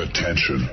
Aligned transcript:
Attention. 0.00 0.70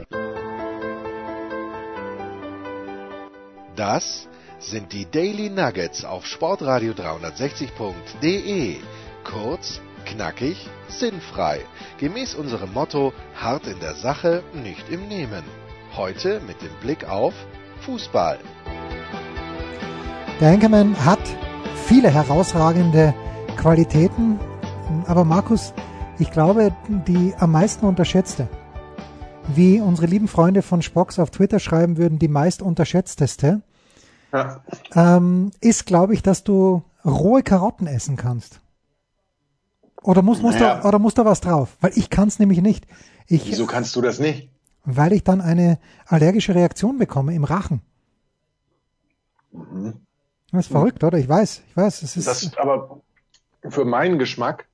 Das 3.75 4.29
sind 4.59 4.93
die 4.93 5.05
Daily 5.05 5.49
Nuggets 5.49 6.05
auf 6.05 6.25
Sportradio 6.25 6.93
360.de. 6.93 8.77
Kurz, 9.25 9.81
knackig, 10.05 10.69
sinnfrei. 10.87 11.59
Gemäß 11.97 12.35
unserem 12.35 12.71
Motto: 12.71 13.11
hart 13.35 13.67
in 13.67 13.81
der 13.81 13.95
Sache, 13.95 14.43
nicht 14.53 14.89
im 14.89 15.09
Nehmen. 15.09 15.43
Heute 15.97 16.39
mit 16.47 16.61
dem 16.61 16.73
Blick 16.79 17.09
auf 17.09 17.33
Fußball. 17.81 18.39
Der 20.39 20.49
Henkermann 20.51 20.95
hat 21.03 21.19
viele 21.85 22.09
herausragende 22.09 23.13
Qualitäten, 23.57 24.39
aber 25.05 25.25
Markus, 25.25 25.73
ich 26.17 26.31
glaube, 26.31 26.73
die 26.87 27.33
am 27.37 27.51
meisten 27.51 27.85
unterschätzte, 27.85 28.47
wie 29.55 29.79
unsere 29.79 30.07
lieben 30.07 30.27
Freunde 30.27 30.61
von 30.61 30.81
Spox 30.81 31.19
auf 31.19 31.31
Twitter 31.31 31.59
schreiben 31.59 31.97
würden, 31.97 32.19
die 32.19 32.27
meist 32.27 32.61
unterschätzteste, 32.61 33.61
ja. 34.33 34.61
ähm, 34.93 35.51
ist, 35.61 35.85
glaube 35.85 36.13
ich, 36.13 36.21
dass 36.21 36.43
du 36.43 36.83
rohe 37.05 37.43
Karotten 37.43 37.87
essen 37.87 38.17
kannst. 38.17 38.59
Oder 40.03 40.21
muss, 40.21 40.41
muss, 40.41 40.55
naja. 40.55 40.81
da, 40.81 40.87
oder 40.87 40.99
muss 40.99 41.13
da 41.13 41.25
was 41.25 41.41
drauf? 41.41 41.75
Weil 41.81 41.91
ich 41.95 42.09
kann 42.09 42.27
es 42.27 42.39
nämlich 42.39 42.61
nicht. 42.61 42.85
Ich, 43.27 43.45
Wieso 43.47 43.65
kannst 43.65 43.95
du 43.95 44.01
das 44.01 44.19
nicht? 44.19 44.49
Weil 44.85 45.11
ich 45.11 45.23
dann 45.23 45.41
eine 45.41 45.79
allergische 46.05 46.55
Reaktion 46.55 46.97
bekomme 46.97 47.33
im 47.33 47.43
Rachen. 47.43 47.81
Mhm. 49.51 49.95
Das 50.51 50.65
ist 50.65 50.71
verrückt, 50.71 51.03
oder? 51.03 51.17
Ich 51.17 51.27
weiß, 51.27 51.61
ich 51.67 51.75
weiß. 51.75 52.03
Es 52.03 52.15
ist 52.15 52.27
das, 52.27 52.57
aber 52.57 53.01
für 53.67 53.83
meinen 53.83 54.17
Geschmack 54.17 54.65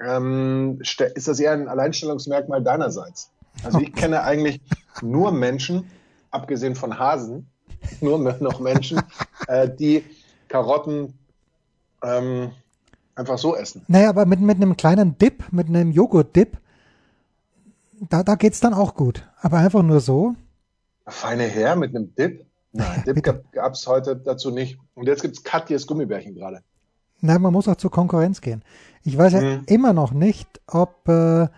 ähm, 0.00 0.80
ist 0.80 1.28
das 1.28 1.40
eher 1.40 1.52
ein 1.52 1.68
Alleinstellungsmerkmal 1.68 2.62
deinerseits. 2.62 3.32
Also 3.62 3.80
ich 3.80 3.94
kenne 3.94 4.22
eigentlich 4.22 4.60
nur 5.02 5.32
Menschen, 5.32 5.90
abgesehen 6.30 6.74
von 6.74 6.98
Hasen, 6.98 7.46
nur 8.00 8.18
noch 8.18 8.60
Menschen, 8.60 9.00
äh, 9.48 9.68
die 9.68 10.04
Karotten 10.48 11.14
ähm, 12.02 12.50
einfach 13.14 13.38
so 13.38 13.56
essen. 13.56 13.82
Naja, 13.88 14.10
aber 14.10 14.26
mit, 14.26 14.40
mit 14.40 14.56
einem 14.56 14.76
kleinen 14.76 15.18
Dip, 15.18 15.52
mit 15.52 15.68
einem 15.68 15.90
Joghurt-Dip, 15.90 16.58
da, 18.10 18.22
da 18.22 18.34
geht's 18.34 18.60
dann 18.60 18.74
auch 18.74 18.94
gut. 18.94 19.26
Aber 19.40 19.58
einfach 19.58 19.82
nur 19.82 20.00
so. 20.00 20.34
Feine 21.06 21.44
Herr 21.44 21.76
mit 21.76 21.94
einem 21.94 22.14
Dip? 22.14 22.44
Nein, 22.72 23.04
Dip 23.06 23.22
gab 23.22 23.72
es 23.72 23.86
heute 23.86 24.16
dazu 24.16 24.50
nicht. 24.50 24.78
Und 24.94 25.06
jetzt 25.06 25.22
gibt's 25.22 25.42
Katjes 25.42 25.86
Gummibärchen 25.86 26.34
gerade. 26.34 26.60
Nein, 27.20 27.40
man 27.40 27.52
muss 27.52 27.68
auch 27.68 27.76
zur 27.76 27.90
Konkurrenz 27.90 28.40
gehen. 28.42 28.62
Ich 29.02 29.16
weiß 29.16 29.32
ja 29.32 29.40
mhm. 29.40 29.62
immer 29.66 29.92
noch 29.92 30.12
nicht, 30.12 30.60
ob 30.66 31.08
äh, 31.08 31.48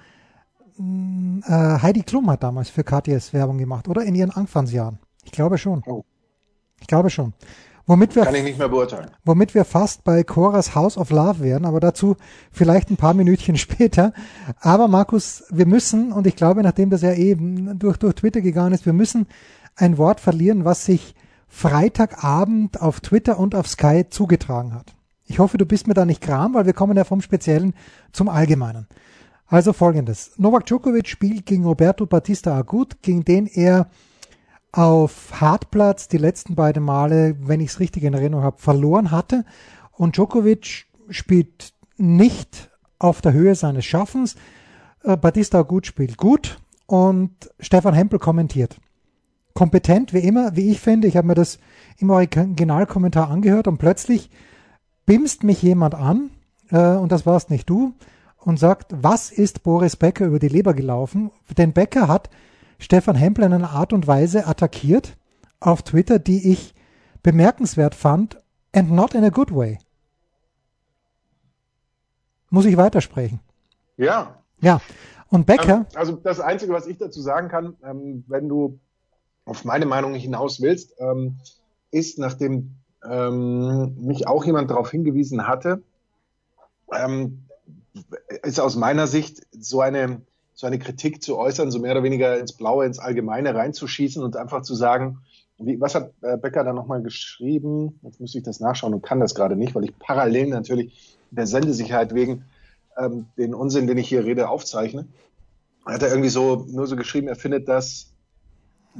äh, 0.78 1.82
Heidi 1.82 2.02
Klum 2.02 2.30
hat 2.30 2.42
damals 2.42 2.70
für 2.70 2.84
Katjes 2.84 3.32
Werbung 3.32 3.58
gemacht, 3.58 3.88
oder? 3.88 4.02
In 4.02 4.14
ihren 4.14 4.30
Anfangsjahren. 4.30 4.98
Ich 5.24 5.32
glaube 5.32 5.58
schon. 5.58 5.82
Oh. 5.86 6.04
Ich 6.80 6.86
glaube 6.86 7.10
schon. 7.10 7.32
Womit 7.86 8.14
wir, 8.16 8.24
Kann 8.24 8.34
ich 8.34 8.44
nicht 8.44 8.58
mehr 8.58 8.68
beurteilen. 8.68 9.10
Womit 9.24 9.54
wir 9.54 9.64
fast 9.64 10.04
bei 10.04 10.22
Coras 10.22 10.74
House 10.74 10.98
of 10.98 11.08
Love 11.08 11.40
wären, 11.40 11.64
aber 11.64 11.80
dazu 11.80 12.16
vielleicht 12.52 12.90
ein 12.90 12.98
paar 12.98 13.14
Minütchen 13.14 13.56
später. 13.58 14.12
Aber 14.60 14.88
Markus, 14.88 15.44
wir 15.50 15.66
müssen, 15.66 16.12
und 16.12 16.26
ich 16.26 16.36
glaube, 16.36 16.62
nachdem 16.62 16.90
das 16.90 17.00
ja 17.00 17.14
eben 17.14 17.78
durch, 17.78 17.96
durch 17.96 18.14
Twitter 18.14 18.42
gegangen 18.42 18.74
ist, 18.74 18.84
wir 18.84 18.92
müssen 18.92 19.26
ein 19.74 19.96
Wort 19.96 20.20
verlieren, 20.20 20.66
was 20.66 20.84
sich 20.84 21.14
Freitagabend 21.48 22.82
auf 22.82 23.00
Twitter 23.00 23.38
und 23.38 23.54
auf 23.54 23.66
Sky 23.66 24.04
zugetragen 24.10 24.74
hat. 24.74 24.94
Ich 25.24 25.38
hoffe, 25.38 25.56
du 25.56 25.64
bist 25.64 25.86
mir 25.86 25.94
da 25.94 26.04
nicht 26.04 26.20
gram, 26.20 26.52
weil 26.52 26.66
wir 26.66 26.74
kommen 26.74 26.96
ja 26.96 27.04
vom 27.04 27.22
Speziellen 27.22 27.74
zum 28.12 28.28
Allgemeinen. 28.28 28.86
Also 29.50 29.72
folgendes. 29.72 30.32
Novak 30.36 30.66
Djokovic 30.66 31.08
spielt 31.08 31.46
gegen 31.46 31.64
Roberto 31.64 32.04
Batista 32.04 32.54
Agut, 32.54 33.00
gegen 33.00 33.24
den 33.24 33.46
er 33.46 33.88
auf 34.72 35.40
Hartplatz 35.40 36.06
die 36.06 36.18
letzten 36.18 36.54
beiden 36.54 36.82
Male, 36.84 37.34
wenn 37.40 37.60
ich 37.60 37.70
es 37.70 37.80
richtig 37.80 38.04
in 38.04 38.12
Erinnerung 38.12 38.44
habe, 38.44 38.58
verloren 38.58 39.10
hatte. 39.10 39.46
Und 39.92 40.16
Djokovic 40.16 40.86
spielt 41.08 41.72
nicht 41.96 42.70
auf 42.98 43.22
der 43.22 43.32
Höhe 43.32 43.54
seines 43.54 43.86
Schaffens. 43.86 44.36
Äh, 45.02 45.16
Batista 45.16 45.62
gut 45.62 45.86
spielt 45.86 46.18
gut 46.18 46.58
und 46.86 47.30
Stefan 47.58 47.94
Hempel 47.94 48.18
kommentiert. 48.18 48.78
Kompetent 49.54 50.12
wie 50.12 50.18
immer, 50.18 50.56
wie 50.56 50.70
ich 50.70 50.80
finde. 50.80 51.08
Ich 51.08 51.16
habe 51.16 51.26
mir 51.26 51.34
das 51.34 51.58
im 51.96 52.10
Originalkommentar 52.10 53.30
angehört 53.30 53.66
und 53.66 53.78
plötzlich 53.78 54.28
bimst 55.06 55.42
mich 55.42 55.62
jemand 55.62 55.94
an, 55.94 56.30
äh, 56.70 56.96
und 56.96 57.12
das 57.12 57.24
warst 57.24 57.48
nicht 57.48 57.68
du, 57.70 57.94
und 58.40 58.58
sagt, 58.58 58.92
was 58.96 59.30
ist 59.30 59.62
Boris 59.62 59.96
Becker 59.96 60.26
über 60.26 60.38
die 60.38 60.48
Leber 60.48 60.74
gelaufen? 60.74 61.30
Denn 61.56 61.72
Becker 61.72 62.08
hat 62.08 62.30
Stefan 62.78 63.16
Hempel 63.16 63.44
in 63.44 63.52
einer 63.52 63.70
Art 63.70 63.92
und 63.92 64.06
Weise 64.06 64.46
attackiert 64.46 65.16
auf 65.60 65.82
Twitter, 65.82 66.18
die 66.18 66.52
ich 66.52 66.74
bemerkenswert 67.22 67.94
fand 67.94 68.40
and 68.72 68.90
not 68.90 69.14
in 69.14 69.24
a 69.24 69.30
good 69.30 69.54
way. 69.54 69.78
Muss 72.50 72.64
ich 72.64 72.76
weitersprechen? 72.76 73.40
Ja. 73.96 74.42
Ja. 74.60 74.80
Und 75.28 75.46
Becker. 75.46 75.86
Ähm, 75.90 75.96
also 75.96 76.12
das 76.12 76.40
Einzige, 76.40 76.72
was 76.72 76.86
ich 76.86 76.96
dazu 76.96 77.20
sagen 77.20 77.48
kann, 77.48 77.76
ähm, 77.84 78.24
wenn 78.28 78.48
du 78.48 78.78
auf 79.44 79.64
meine 79.64 79.86
Meinung 79.86 80.14
hinaus 80.14 80.60
willst, 80.60 80.94
ähm, 80.98 81.36
ist, 81.90 82.18
nachdem 82.18 82.74
mich 83.00 84.26
auch 84.26 84.44
jemand 84.44 84.72
darauf 84.72 84.90
hingewiesen 84.90 85.46
hatte, 85.46 85.84
ist 88.42 88.60
aus 88.60 88.76
meiner 88.76 89.06
Sicht 89.06 89.46
so 89.52 89.80
eine 89.80 90.22
so 90.58 90.66
eine 90.66 90.80
Kritik 90.80 91.22
zu 91.22 91.38
äußern, 91.38 91.70
so 91.70 91.78
mehr 91.78 91.92
oder 91.92 92.02
weniger 92.02 92.36
ins 92.36 92.52
Blaue, 92.52 92.84
ins 92.84 92.98
Allgemeine 92.98 93.54
reinzuschießen 93.54 94.20
und 94.24 94.36
einfach 94.36 94.62
zu 94.62 94.74
sagen, 94.74 95.20
wie, 95.58 95.80
was 95.80 95.94
hat 95.94 96.12
äh, 96.20 96.36
Becker 96.36 96.64
da 96.64 96.72
nochmal 96.72 97.00
geschrieben? 97.00 98.00
Jetzt 98.02 98.20
müsste 98.20 98.38
ich 98.38 98.44
das 98.44 98.58
nachschauen 98.58 98.92
und 98.92 99.02
kann 99.02 99.20
das 99.20 99.36
gerade 99.36 99.54
nicht, 99.54 99.76
weil 99.76 99.84
ich 99.84 99.96
parallel 100.00 100.48
natürlich 100.48 101.16
der 101.30 101.46
Sendesicherheit 101.46 102.12
wegen 102.12 102.44
ähm, 102.96 103.26
den 103.36 103.54
Unsinn, 103.54 103.86
den 103.86 103.98
ich 103.98 104.08
hier 104.08 104.24
rede, 104.24 104.48
aufzeichne. 104.48 105.06
Hat 105.86 106.02
er 106.02 106.08
irgendwie 106.08 106.28
so 106.28 106.66
nur 106.68 106.88
so 106.88 106.96
geschrieben, 106.96 107.28
er 107.28 107.36
findet 107.36 107.68
das 107.68 108.12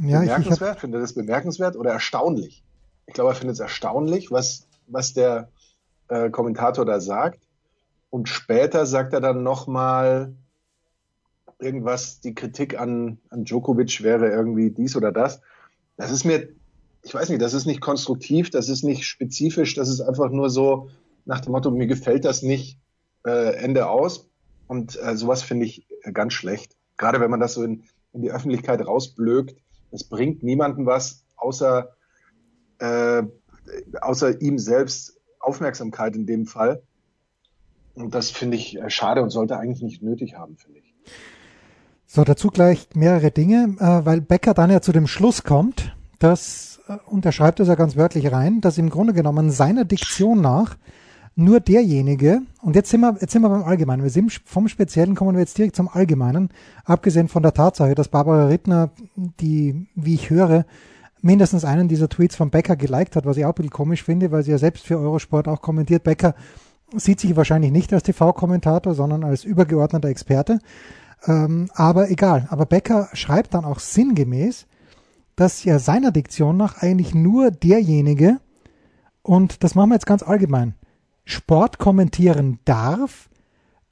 ja, 0.01 0.21
bemerkenswert, 0.21 0.77
ich, 0.77 0.81
findet 0.81 1.03
das 1.03 1.13
bemerkenswert 1.13 1.77
oder 1.77 1.91
erstaunlich. 1.91 2.63
Ich 3.07 3.15
glaube, 3.15 3.31
er 3.31 3.35
findet 3.35 3.55
es 3.55 3.61
erstaunlich, 3.61 4.31
was, 4.31 4.69
was 4.87 5.13
der 5.13 5.49
äh, 6.07 6.31
Kommentator 6.31 6.85
da 6.85 7.01
sagt. 7.01 7.48
Und 8.11 8.29
später 8.29 8.87
sagt 8.87 9.13
er 9.13 9.21
dann 9.21 9.43
nochmal, 9.43 10.35
irgendwas, 11.59 12.21
die 12.21 12.35
Kritik 12.35 12.79
an, 12.79 13.19
an 13.31 13.45
Djokovic 13.45 14.03
wäre 14.03 14.29
irgendwie 14.29 14.71
dies 14.71 14.97
oder 14.97 15.13
das. 15.13 15.41
Das 15.97 16.11
ist 16.11 16.25
mir, 16.25 16.49
ich 17.03 17.15
weiß 17.15 17.29
nicht, 17.29 17.43
das 17.43 17.55
ist 17.55 17.67
nicht 17.67 17.81
konstruktiv, 17.81 18.51
das 18.51 18.69
ist 18.69 18.85
nicht 18.85 19.07
spezifisch, 19.07 19.75
das 19.75 19.89
ist 19.89 20.01
einfach 20.01 20.31
nur 20.31 20.51
so 20.51 20.91
nach 21.25 21.41
dem 21.41 21.53
Motto, 21.53 21.71
mir 21.71 21.87
gefällt 21.87 22.25
das 22.25 22.43
nicht, 22.43 22.79
äh, 23.27 23.55
Ende 23.57 23.89
aus. 23.89 24.29
Und 24.67 25.01
äh, 25.03 25.17
sowas 25.17 25.43
finde 25.43 25.67
ich 25.67 25.87
ganz 26.13 26.33
schlecht. 26.33 26.77
Gerade 26.97 27.21
wenn 27.21 27.31
man 27.31 27.41
das 27.41 27.55
so 27.55 27.63
in, 27.63 27.85
in 28.13 28.23
die 28.23 28.31
Öffentlichkeit 28.31 28.87
rausblökt, 28.87 29.57
es 29.91 30.05
bringt 30.05 30.43
niemandem 30.43 30.87
was, 30.87 31.25
außer, 31.37 31.95
äh, 32.79 33.23
außer 34.01 34.41
ihm 34.41 34.59
selbst 34.59 35.19
Aufmerksamkeit 35.41 36.17
in 36.17 36.27
dem 36.27 36.47
Fall. 36.47 36.83
Und 37.99 38.15
das 38.15 38.31
finde 38.31 38.57
ich 38.57 38.79
äh, 38.79 38.91
schade 38.91 39.23
und 39.23 39.31
sollte 39.31 39.59
eigentlich 39.59 39.83
nicht 39.83 40.03
nötig 40.03 40.37
haben, 40.37 40.57
finde 40.57 40.79
ich. 40.79 40.95
So, 42.07 42.25
dazu 42.25 42.49
gleich 42.49 42.89
mehrere 42.95 43.31
Dinge, 43.31 43.77
äh, 43.79 44.07
weil 44.07 44.21
Becker 44.21 44.55
dann 44.55 44.71
ja 44.71 44.81
zu 44.81 44.93
dem 44.93 45.07
Schluss 45.07 45.45
kommt, 45.45 45.95
dass, 46.19 46.81
äh, 46.89 46.97
und 47.07 47.27
er 47.27 47.33
schreibt 47.33 47.61
es 47.61 47.69
ja 47.69 47.75
ganz 47.75 47.97
wörtlich 47.97 48.33
rein, 48.33 48.61
dass 48.61 48.79
im 48.79 48.91
Grunde 48.91 49.13
genommen 49.13 49.51
seiner 49.51 49.85
Diktion 49.85 50.41
nach 50.41 50.77
nur 51.35 51.61
derjenige, 51.61 52.43
und 52.63 52.75
jetzt 52.75 52.91
sind 52.91 53.01
wir, 53.01 53.17
jetzt 53.21 53.33
sind 53.33 53.43
wir 53.43 53.49
beim 53.49 53.63
Allgemeinen, 53.63 54.03
wir 54.03 54.11
sind 54.11 54.33
vom 54.45 54.67
Speziellen 54.67 55.15
kommen 55.15 55.35
wir 55.35 55.41
jetzt 55.41 55.57
direkt 55.57 55.77
zum 55.77 55.89
Allgemeinen, 55.89 56.51
abgesehen 56.85 57.29
von 57.29 57.45
der 57.45 57.55
Tatsache, 57.55 57.95
dass 57.95 58.09
Barbara 58.09 58.47
Rittner, 58.47 58.91
die, 59.15 59.87
wie 59.95 60.15
ich 60.15 60.31
höre, 60.31 60.65
mindestens 61.21 61.65
einen 61.65 61.87
dieser 61.87 62.09
Tweets 62.09 62.35
von 62.35 62.51
Becker 62.51 62.75
geliked 62.75 63.15
hat, 63.15 63.25
was 63.25 63.37
ich 63.37 63.45
auch 63.45 63.51
ein 63.51 63.55
bisschen 63.55 63.71
komisch 63.71 64.03
finde, 64.03 64.33
weil 64.33 64.43
sie 64.43 64.51
ja 64.51 64.59
selbst 64.59 64.85
für 64.85 64.99
Eurosport 64.99 65.47
auch 65.47 65.63
kommentiert. 65.63 66.03
Becker 66.03 66.35
sieht 66.95 67.21
sich 67.21 67.37
wahrscheinlich 67.37 67.73
nicht 67.73 67.93
als 67.93 68.03
TV-Kommentator, 68.05 68.95
sondern 68.95 69.25
als 69.25 69.45
übergeordneter 69.45 70.09
Experte. 70.09 70.59
Ähm, 71.27 71.71
aber 71.75 72.11
egal. 72.11 72.47
Aber 72.51 72.67
Becker 72.67 73.09
schreibt 73.13 73.55
dann 73.55 73.65
auch 73.65 73.79
sinngemäß, 73.79 74.67
dass 75.37 75.65
ja 75.65 75.79
seiner 75.79 76.11
Diktion 76.11 76.57
nach 76.57 76.83
eigentlich 76.83 77.15
nur 77.15 77.51
derjenige, 77.51 78.41
und 79.23 79.63
das 79.63 79.75
machen 79.75 79.91
wir 79.91 79.95
jetzt 79.95 80.07
ganz 80.07 80.23
allgemein, 80.23 80.75
Sport 81.25 81.79
kommentieren 81.79 82.59
darf, 82.65 83.29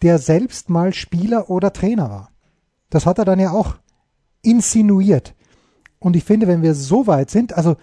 der 0.02 0.18
selbst 0.18 0.70
mal 0.70 0.92
Spieler 0.92 1.50
oder 1.50 1.72
Trainer 1.72 2.10
war. 2.10 2.30
Das 2.90 3.06
hat 3.06 3.18
er 3.18 3.24
dann 3.24 3.40
ja 3.40 3.50
auch 3.50 3.76
insinuiert. 4.42 5.34
Und 5.98 6.16
ich 6.16 6.24
finde, 6.24 6.46
wenn 6.46 6.62
wir 6.62 6.74
so 6.74 7.06
weit 7.06 7.30
sind, 7.30 7.54
also 7.54 7.76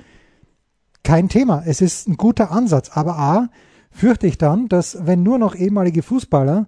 kein 1.04 1.30
Thema, 1.30 1.63
es 1.65 1.81
ist 1.81 2.07
ein 2.07 2.18
guter 2.18 2.51
Ansatz, 2.51 2.89
aber 2.94 3.18
A, 3.18 3.50
fürchte 3.93 4.27
ich 4.27 4.37
dann, 4.37 4.67
dass 4.67 5.05
wenn 5.05 5.23
nur 5.23 5.37
noch 5.37 5.55
ehemalige 5.55 6.03
Fußballer, 6.03 6.67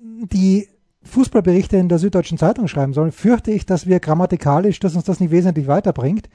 die 0.00 0.68
Fußballberichte 1.04 1.76
in 1.76 1.88
der 1.88 1.98
Süddeutschen 1.98 2.38
Zeitung 2.38 2.68
schreiben 2.68 2.92
sollen, 2.92 3.12
fürchte 3.12 3.52
ich, 3.52 3.64
dass 3.64 3.86
wir 3.86 4.00
grammatikalisch, 4.00 4.80
dass 4.80 4.96
uns 4.96 5.04
das 5.04 5.20
nicht 5.20 5.30
wesentlich 5.30 5.68
weiterbringt. 5.68 6.28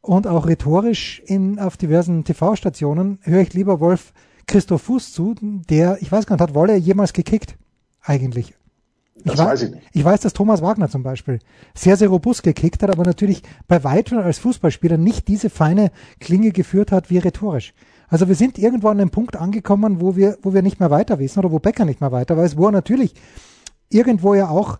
Und 0.00 0.26
auch 0.26 0.46
rhetorisch 0.46 1.22
in, 1.26 1.58
auf 1.58 1.76
diversen 1.76 2.24
TV-Stationen 2.24 3.18
höre 3.22 3.42
ich 3.42 3.54
lieber 3.54 3.80
Wolf 3.80 4.12
Christoph 4.46 4.82
Fuß 4.82 5.12
zu, 5.12 5.34
der, 5.40 5.98
ich 6.00 6.10
weiß 6.10 6.26
gar 6.26 6.36
nicht, 6.36 6.42
hat 6.42 6.54
Wolle 6.54 6.76
jemals 6.76 7.12
gekickt? 7.12 7.56
Eigentlich. 8.02 8.54
Das 9.24 9.34
ich 9.34 9.38
weiß, 9.40 9.46
weiß 9.46 9.62
ich 9.62 9.70
nicht. 9.72 9.86
Ich 9.92 10.04
weiß, 10.04 10.20
dass 10.20 10.32
Thomas 10.32 10.62
Wagner 10.62 10.88
zum 10.88 11.02
Beispiel 11.02 11.40
sehr, 11.74 11.96
sehr 11.96 12.08
robust 12.08 12.42
gekickt 12.42 12.82
hat, 12.82 12.90
aber 12.90 13.04
natürlich 13.04 13.42
bei 13.66 13.82
weitem 13.84 14.18
als 14.18 14.38
Fußballspieler 14.38 14.96
nicht 14.96 15.28
diese 15.28 15.50
feine 15.50 15.90
Klinge 16.20 16.52
geführt 16.52 16.92
hat 16.92 17.10
wie 17.10 17.18
rhetorisch. 17.18 17.74
Also 18.08 18.28
wir 18.28 18.34
sind 18.34 18.58
irgendwo 18.58 18.88
an 18.88 19.00
einem 19.00 19.10
Punkt 19.10 19.36
angekommen, 19.36 20.00
wo 20.00 20.16
wir, 20.16 20.38
wo 20.42 20.54
wir 20.54 20.62
nicht 20.62 20.80
mehr 20.80 20.90
weiter 20.90 21.18
wissen 21.18 21.38
oder 21.38 21.52
wo 21.52 21.58
Becker 21.58 21.84
nicht 21.84 22.00
mehr 22.00 22.12
weiter 22.12 22.36
weiß, 22.36 22.56
wo 22.56 22.66
er 22.66 22.72
natürlich 22.72 23.14
irgendwo 23.90 24.34
ja 24.34 24.48
auch 24.48 24.78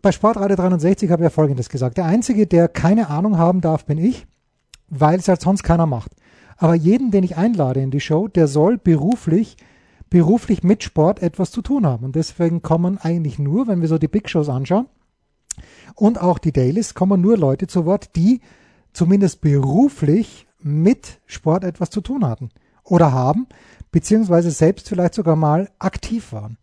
bei 0.00 0.10
Sportradio 0.10 0.56
63 0.56 1.10
habe 1.10 1.22
ich 1.22 1.24
ja 1.24 1.30
Folgendes 1.30 1.68
gesagt. 1.68 1.96
Der 1.96 2.06
Einzige, 2.06 2.46
der 2.46 2.68
keine 2.68 3.08
Ahnung 3.08 3.38
haben 3.38 3.60
darf, 3.60 3.84
bin 3.84 3.98
ich, 3.98 4.26
weil 4.88 5.18
es 5.18 5.28
halt 5.28 5.40
sonst 5.40 5.62
keiner 5.62 5.86
macht. 5.86 6.12
Aber 6.56 6.74
jeden, 6.74 7.10
den 7.10 7.24
ich 7.24 7.36
einlade 7.36 7.80
in 7.80 7.90
die 7.90 8.00
Show, 8.00 8.26
der 8.26 8.48
soll 8.48 8.78
beruflich 8.78 9.56
beruflich 10.12 10.62
mit 10.62 10.82
Sport 10.82 11.22
etwas 11.22 11.50
zu 11.50 11.62
tun 11.62 11.86
haben. 11.86 12.04
Und 12.04 12.16
deswegen 12.16 12.60
kommen 12.60 12.98
eigentlich 12.98 13.38
nur, 13.38 13.66
wenn 13.66 13.80
wir 13.80 13.88
so 13.88 13.96
die 13.96 14.08
Big 14.08 14.28
Shows 14.28 14.50
anschauen 14.50 14.86
und 15.94 16.20
auch 16.20 16.38
die 16.38 16.52
Dailies, 16.52 16.92
kommen 16.92 17.22
nur 17.22 17.38
Leute 17.38 17.66
zu 17.66 17.86
Wort, 17.86 18.14
die 18.14 18.42
zumindest 18.92 19.40
beruflich 19.40 20.46
mit 20.60 21.18
Sport 21.24 21.64
etwas 21.64 21.88
zu 21.88 22.02
tun 22.02 22.26
hatten 22.26 22.50
oder 22.84 23.12
haben, 23.12 23.46
beziehungsweise 23.90 24.50
selbst 24.50 24.88
vielleicht 24.88 25.14
sogar 25.14 25.36
mal 25.36 25.70
aktiv 25.78 26.32
waren. 26.32 26.58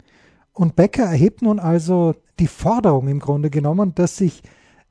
Und 0.54 0.76
Becker 0.76 1.04
erhebt 1.04 1.42
nun 1.42 1.60
also 1.60 2.16
die 2.40 2.48
Forderung 2.48 3.08
im 3.08 3.20
Grunde 3.20 3.50
genommen, 3.50 3.96
dass 3.96 4.18
sich 4.18 4.44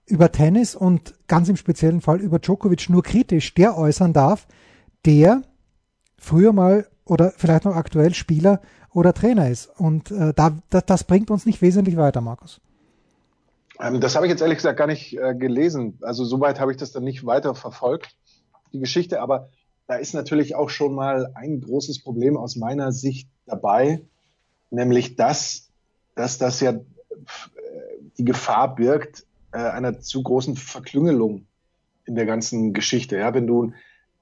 über 0.06 0.32
Tennis 0.32 0.74
und 0.74 1.14
ganz 1.26 1.48
im 1.48 1.56
speziellen 1.56 2.00
Fall 2.00 2.20
über 2.20 2.38
Djokovic 2.38 2.88
nur 2.88 3.02
kritisch 3.02 3.54
der 3.54 3.76
äußern 3.76 4.12
darf, 4.12 4.46
der 5.04 5.42
früher 6.16 6.52
mal 6.52 6.86
oder 7.04 7.32
vielleicht 7.36 7.64
noch 7.64 7.76
aktuell 7.76 8.14
Spieler 8.14 8.60
oder 8.92 9.12
Trainer 9.12 9.48
ist. 9.50 9.68
Und 9.78 10.10
äh, 10.10 10.32
da, 10.34 10.58
das, 10.70 10.86
das 10.86 11.04
bringt 11.04 11.30
uns 11.30 11.46
nicht 11.46 11.60
wesentlich 11.62 11.96
weiter, 11.96 12.20
Markus. 12.20 12.60
Ähm, 13.80 14.00
das 14.00 14.16
habe 14.16 14.26
ich 14.26 14.30
jetzt 14.30 14.40
ehrlich 14.40 14.58
gesagt 14.58 14.78
gar 14.78 14.86
nicht 14.86 15.16
äh, 15.16 15.34
gelesen. 15.34 15.98
Also 16.02 16.24
soweit 16.24 16.60
habe 16.60 16.72
ich 16.72 16.78
das 16.78 16.92
dann 16.92 17.04
nicht 17.04 17.24
weiter 17.26 17.54
verfolgt, 17.54 18.16
die 18.72 18.80
Geschichte. 18.80 19.20
Aber 19.20 19.48
da 19.88 19.96
ist 19.96 20.14
natürlich 20.14 20.54
auch 20.54 20.70
schon 20.70 20.94
mal 20.94 21.32
ein 21.34 21.60
großes 21.60 22.04
Problem 22.04 22.36
aus 22.36 22.54
meiner 22.56 22.92
Sicht 22.92 23.28
dabei, 23.46 24.02
nämlich 24.70 25.16
das, 25.16 25.70
dass 26.14 26.38
das 26.38 26.60
ja 26.60 26.72
äh, 26.72 26.80
die 28.18 28.24
Gefahr 28.24 28.76
birgt 28.76 29.26
äh, 29.52 29.58
einer 29.58 30.00
zu 30.00 30.22
großen 30.22 30.56
Verklüngelung 30.56 31.46
in 32.04 32.14
der 32.14 32.26
ganzen 32.26 32.72
Geschichte. 32.74 33.16
Ja, 33.16 33.34
wenn 33.34 33.46
du 33.46 33.72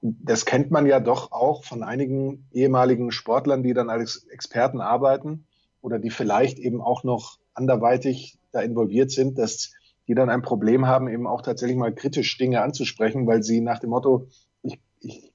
das 0.01 0.45
kennt 0.45 0.71
man 0.71 0.85
ja 0.85 0.99
doch 0.99 1.31
auch 1.31 1.63
von 1.63 1.83
einigen 1.83 2.45
ehemaligen 2.53 3.11
Sportlern, 3.11 3.63
die 3.63 3.73
dann 3.73 3.89
als 3.89 4.27
Experten 4.29 4.79
arbeiten 4.79 5.45
oder 5.81 5.99
die 5.99 6.11
vielleicht 6.11 6.59
eben 6.59 6.81
auch 6.81 7.03
noch 7.03 7.39
anderweitig 7.53 8.37
da 8.51 8.61
involviert 8.61 9.11
sind, 9.11 9.37
dass 9.37 9.73
die 10.07 10.13
dann 10.13 10.29
ein 10.29 10.43
Problem 10.43 10.85
haben, 10.87 11.09
eben 11.09 11.27
auch 11.27 11.41
tatsächlich 11.41 11.77
mal 11.77 11.93
kritisch 11.93 12.37
Dinge 12.37 12.61
anzusprechen, 12.61 13.27
weil 13.27 13.43
sie 13.43 13.59
nach 13.59 13.79
dem 13.79 13.89
Motto, 13.89 14.27
ich, 14.61 14.79
ich, 15.01 15.26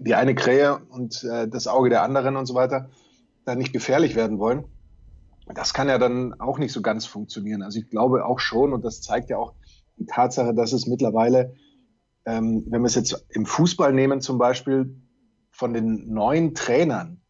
die 0.00 0.14
eine 0.14 0.34
Krähe 0.34 0.78
und 0.88 1.24
äh, 1.24 1.48
das 1.48 1.66
Auge 1.66 1.90
der 1.90 2.02
anderen 2.02 2.36
und 2.36 2.46
so 2.46 2.54
weiter, 2.54 2.90
da 3.44 3.54
nicht 3.54 3.72
gefährlich 3.72 4.16
werden 4.16 4.38
wollen. 4.38 4.64
Das 5.54 5.74
kann 5.74 5.88
ja 5.88 5.98
dann 5.98 6.34
auch 6.40 6.58
nicht 6.58 6.72
so 6.72 6.82
ganz 6.82 7.06
funktionieren. 7.06 7.62
Also 7.62 7.78
ich 7.78 7.88
glaube 7.88 8.24
auch 8.24 8.40
schon, 8.40 8.72
und 8.72 8.84
das 8.84 9.00
zeigt 9.00 9.30
ja 9.30 9.38
auch 9.38 9.54
die 9.96 10.06
Tatsache, 10.06 10.54
dass 10.54 10.72
es 10.72 10.86
mittlerweile 10.86 11.54
ähm, 12.26 12.64
wenn 12.66 12.82
wir 12.82 12.86
es 12.86 12.96
jetzt 12.96 13.24
im 13.30 13.46
Fußball 13.46 13.92
nehmen 13.92 14.20
zum 14.20 14.36
Beispiel, 14.36 15.00
von 15.52 15.72
den 15.72 16.12
neuen 16.12 16.54
Trainern, 16.54 17.22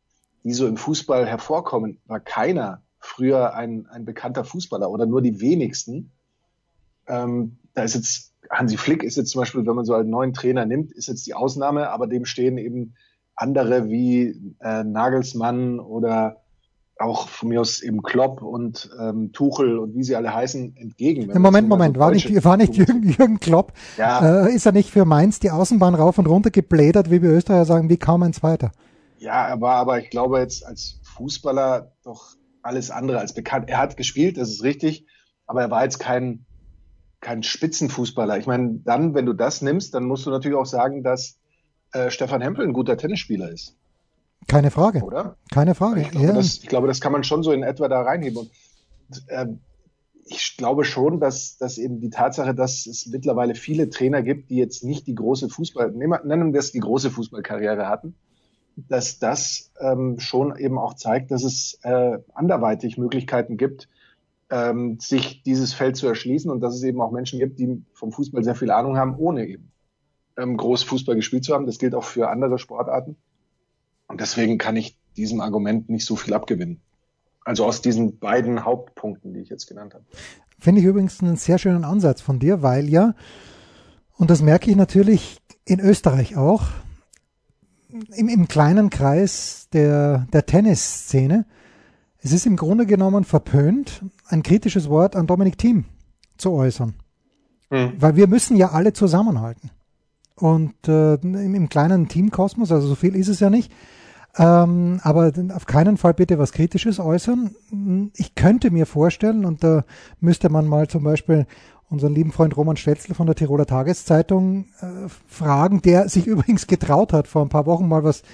die 0.43 0.53
so 0.53 0.67
im 0.67 0.77
Fußball 0.77 1.27
hervorkommen, 1.27 2.01
war 2.07 2.19
keiner 2.19 2.83
früher 2.99 3.55
ein, 3.55 3.87
ein 3.87 4.05
bekannter 4.05 4.45
Fußballer 4.45 4.91
oder 4.91 5.07
nur 5.07 5.23
die 5.23 5.41
wenigsten. 5.41 6.13
Ähm, 7.07 7.59
da 7.75 7.83
ist 7.85 7.95
jetzt, 7.95 8.35
Hansi 8.51 8.77
Flick 8.77 9.03
ist 9.03 9.17
jetzt 9.17 9.31
zum 9.31 9.41
Beispiel, 9.41 9.67
wenn 9.67 9.75
man 9.75 9.85
so 9.85 9.95
einen 9.95 10.11
neuen 10.11 10.33
Trainer 10.33 10.67
nimmt, 10.67 10.93
ist 10.93 11.09
jetzt 11.09 11.27
die 11.27 11.35
Ausnahme, 11.35 11.91
aber 11.91 12.07
dem 12.07 12.25
stehen 12.25 12.59
eben 12.59 12.95
andere 13.35 13.89
wie 13.89 14.55
äh, 14.61 14.85
Nagelsmann 14.85 15.79
oder 15.79 16.43
auch 16.99 17.29
von 17.29 17.51
mir 17.51 17.61
aus 17.61 17.83
eben 17.83 18.03
Klopp 18.03 18.41
und 18.43 18.91
ähm, 18.99 19.33
Tuchel 19.33 19.79
und 19.79 19.95
wie 19.95 20.03
sie 20.03 20.17
alle 20.17 20.35
heißen, 20.35 20.77
entgegen. 20.77 21.31
Moment, 21.39 21.69
Moment, 21.69 21.99
war 21.99 22.11
nicht, 22.11 22.45
war 22.45 22.57
nicht 22.57 22.75
Jürgen, 22.75 23.03
Jürgen 23.03 23.39
Klopp, 23.39 23.73
ja. 23.99 24.47
äh, 24.47 24.55
ist 24.55 24.65
er 24.65 24.73
nicht 24.73 24.91
für 24.91 25.05
Mainz 25.05 25.39
die 25.39 25.51
Außenbahn 25.51 25.95
rauf 25.95 26.19
und 26.19 26.27
runter 26.27 26.51
geblädert, 26.51 27.11
wie 27.11 27.21
wir 27.21 27.31
Österreicher 27.31 27.67
sagen, 27.67 27.91
wie 27.91 27.99
kaum 27.99 28.23
ein 28.23 28.33
Zweiter? 28.33 28.73
Ja, 29.19 29.47
er 29.47 29.61
war 29.61 29.75
aber, 29.75 30.01
ich 30.01 30.09
glaube 30.09 30.39
jetzt 30.39 30.65
als 30.65 31.01
Fußballer 31.03 31.93
doch 32.03 32.37
alles 32.63 32.91
andere 32.91 33.19
als 33.19 33.35
bekannt. 33.35 33.69
Er 33.69 33.79
hat 33.79 33.97
gespielt, 33.97 34.39
das 34.39 34.49
ist 34.49 34.63
richtig, 34.63 35.07
aber 35.47 35.63
er 35.63 35.71
war 35.71 35.85
jetzt 35.85 35.99
kein, 35.99 36.46
kein 37.27 37.43
Spitzenfußballer. 37.43 38.39
Ich 38.39 38.47
meine, 38.47 38.79
dann, 38.85 39.13
wenn 39.15 39.27
du 39.27 39.33
das 39.33 39.61
nimmst, 39.61 39.95
dann 39.95 40.05
musst 40.05 40.27
du 40.27 40.31
natürlich 40.31 40.57
auch 40.57 40.65
sagen, 40.65 41.03
dass 41.03 41.37
äh, 41.93 42.09
Stefan 42.09 42.41
Hempel 42.41 42.65
ein 42.65 42.73
guter 42.73 42.97
Tennisspieler 42.97 43.51
ist. 43.51 43.75
Keine 44.47 44.71
Frage. 44.71 45.03
Oder? 45.03 45.37
Keine 45.51 45.75
Frage. 45.75 46.03
Ich 46.03 46.13
glaube, 46.13 46.27
ja. 46.29 46.33
das, 46.35 46.59
ich 46.59 46.69
glaube, 46.69 46.87
das 46.87 47.01
kann 47.01 47.11
man 47.11 47.25
schon 47.25 47.43
so 47.43 47.51
in 47.51 47.65
etwa 47.65 47.89
da 47.89 48.03
reinheben. 48.03 48.39
Und 48.39 48.51
äh, 49.27 49.47
ich 50.25 50.57
glaube 50.57 50.85
schon, 50.85 51.19
dass, 51.19 51.59
dass 51.59 51.79
eben 51.79 51.99
die 52.01 52.11
Tatsache, 52.11 52.55
dass 52.55 52.87
es 52.87 53.09
mittlerweile 53.09 53.57
viele 53.57 53.91
Trainer 53.91 54.23
gibt, 54.23 54.51
die 54.51 54.57
jetzt 54.59 54.85
nicht 54.85 55.09
die 55.09 55.17
große 55.17 55.49
Fußball, 55.49 55.91
nennen 55.91 56.53
wir 56.53 56.61
es 56.61 56.71
die 56.71 56.79
große 56.79 57.11
Fußballkarriere 57.11 57.89
hatten, 57.89 58.15
dass 58.77 59.19
das 59.19 59.73
ähm, 59.81 60.21
schon 60.21 60.57
eben 60.57 60.79
auch 60.79 60.95
zeigt, 60.95 61.33
dass 61.33 61.43
es 61.43 61.81
äh, 61.83 62.19
anderweitig 62.35 62.99
Möglichkeiten 62.99 63.57
gibt, 63.57 63.89
ähm, 64.51 64.99
sich 65.01 65.43
dieses 65.43 65.73
Feld 65.73 65.97
zu 65.97 66.07
erschließen 66.07 66.51
und 66.51 66.61
dass 66.61 66.75
es 66.75 66.83
eben 66.83 67.01
auch 67.01 67.11
Menschen 67.11 67.39
gibt, 67.39 67.59
die 67.59 67.83
vom 67.93 68.13
Fußball 68.13 68.45
sehr 68.45 68.55
viel 68.55 68.71
Ahnung 68.71 68.97
haben, 68.97 69.17
ohne 69.17 69.47
eben 69.47 69.73
ähm, 70.37 70.57
groß 70.57 70.83
Fußball 70.85 71.17
gespielt 71.17 71.45
zu 71.45 71.55
haben. 71.55 71.67
Das 71.67 71.79
gilt 71.79 71.95
auch 71.95 72.05
für 72.05 72.29
andere 72.29 72.59
Sportarten. 72.59 73.17
Und 74.07 74.21
deswegen 74.21 74.59
kann 74.59 74.77
ich 74.77 74.99
diesem 75.17 75.41
Argument 75.41 75.89
nicht 75.89 76.07
so 76.07 76.17
viel 76.17 76.35
abgewinnen. 76.35 76.81
Also 77.45 77.65
aus 77.65 77.81
diesen 77.81 78.19
beiden 78.19 78.65
Hauptpunkten, 78.65 79.33
die 79.33 79.41
ich 79.41 79.49
jetzt 79.49 79.67
genannt 79.67 79.95
habe. 79.95 80.05
Finde 80.59 80.81
ich 80.81 80.87
übrigens 80.87 81.21
einen 81.23 81.37
sehr 81.37 81.59
schönen 81.59 81.85
Ansatz 81.85 82.21
von 82.21 82.39
dir, 82.39 82.63
weil 82.63 82.89
ja, 82.89 83.15
und 84.17 84.31
das 84.31 84.43
merke 84.43 84.71
ich 84.71 84.77
natürlich 84.77 85.39
in 85.65 85.81
Österreich 85.81 86.37
auch, 86.37 86.65
im, 88.15 88.29
im 88.29 88.49
kleinen 88.49 88.91
Kreis 88.91 89.69
der, 89.73 90.27
der 90.33 90.47
Tennisszene, 90.47 91.47
es 92.27 92.33
ist 92.33 92.45
im 92.45 92.57
Grunde 92.57 92.87
genommen 92.87 93.23
verpönt, 93.23 94.03
ein 94.27 94.43
kritisches 94.43 94.89
Wort 94.89 95.15
an 95.15 95.29
Dominik 95.29 95.59
Thiem 95.59 95.85
zu 96.37 96.51
äußern. 96.51 96.95
Mhm. 97.71 97.93
Weil 97.99 98.17
wir 98.17 98.27
müssen 98.27 98.57
ja 98.57 98.73
alle 98.73 98.93
zusammenhalten. 98.93 99.71
Und 100.35 100.75
äh, 100.89 101.15
im, 101.15 101.55
im 101.55 101.69
kleinen 101.69 102.09
Teamkosmos, 102.09 102.73
also 102.73 102.89
so 102.89 102.95
viel 102.97 103.15
ist 103.15 103.29
es 103.29 103.39
ja 103.39 103.49
nicht, 103.49 103.73
ähm, 104.37 104.99
aber 105.05 105.33
auf 105.55 105.67
keinen 105.67 105.97
Fall 105.97 106.15
bitte 106.15 106.37
was 106.39 106.51
Kritisches 106.51 106.99
äußern. 106.99 107.55
Ich 108.17 108.35
könnte 108.35 108.73
mir 108.73 108.87
vorstellen, 108.87 109.45
und 109.45 109.63
da 109.63 109.85
müsste 110.19 110.49
man 110.51 110.67
mal 110.67 110.89
zum 110.89 111.05
Beispiel 111.05 111.47
unseren 111.89 112.13
lieben 112.13 112.33
Freund 112.33 112.57
Roman 112.57 112.77
Stetzel 112.77 113.15
von 113.15 113.27
der 113.27 113.37
Tiroler 113.37 113.67
Tageszeitung 113.67 114.67
äh, 114.81 115.09
fragen, 115.29 115.81
der 115.81 116.09
sich 116.09 116.27
übrigens 116.27 116.67
getraut 116.67 117.13
hat, 117.13 117.29
vor 117.29 117.43
ein 117.43 117.51
paar 117.51 117.67
Wochen 117.67 117.87
mal 117.87 118.03
was 118.03 118.25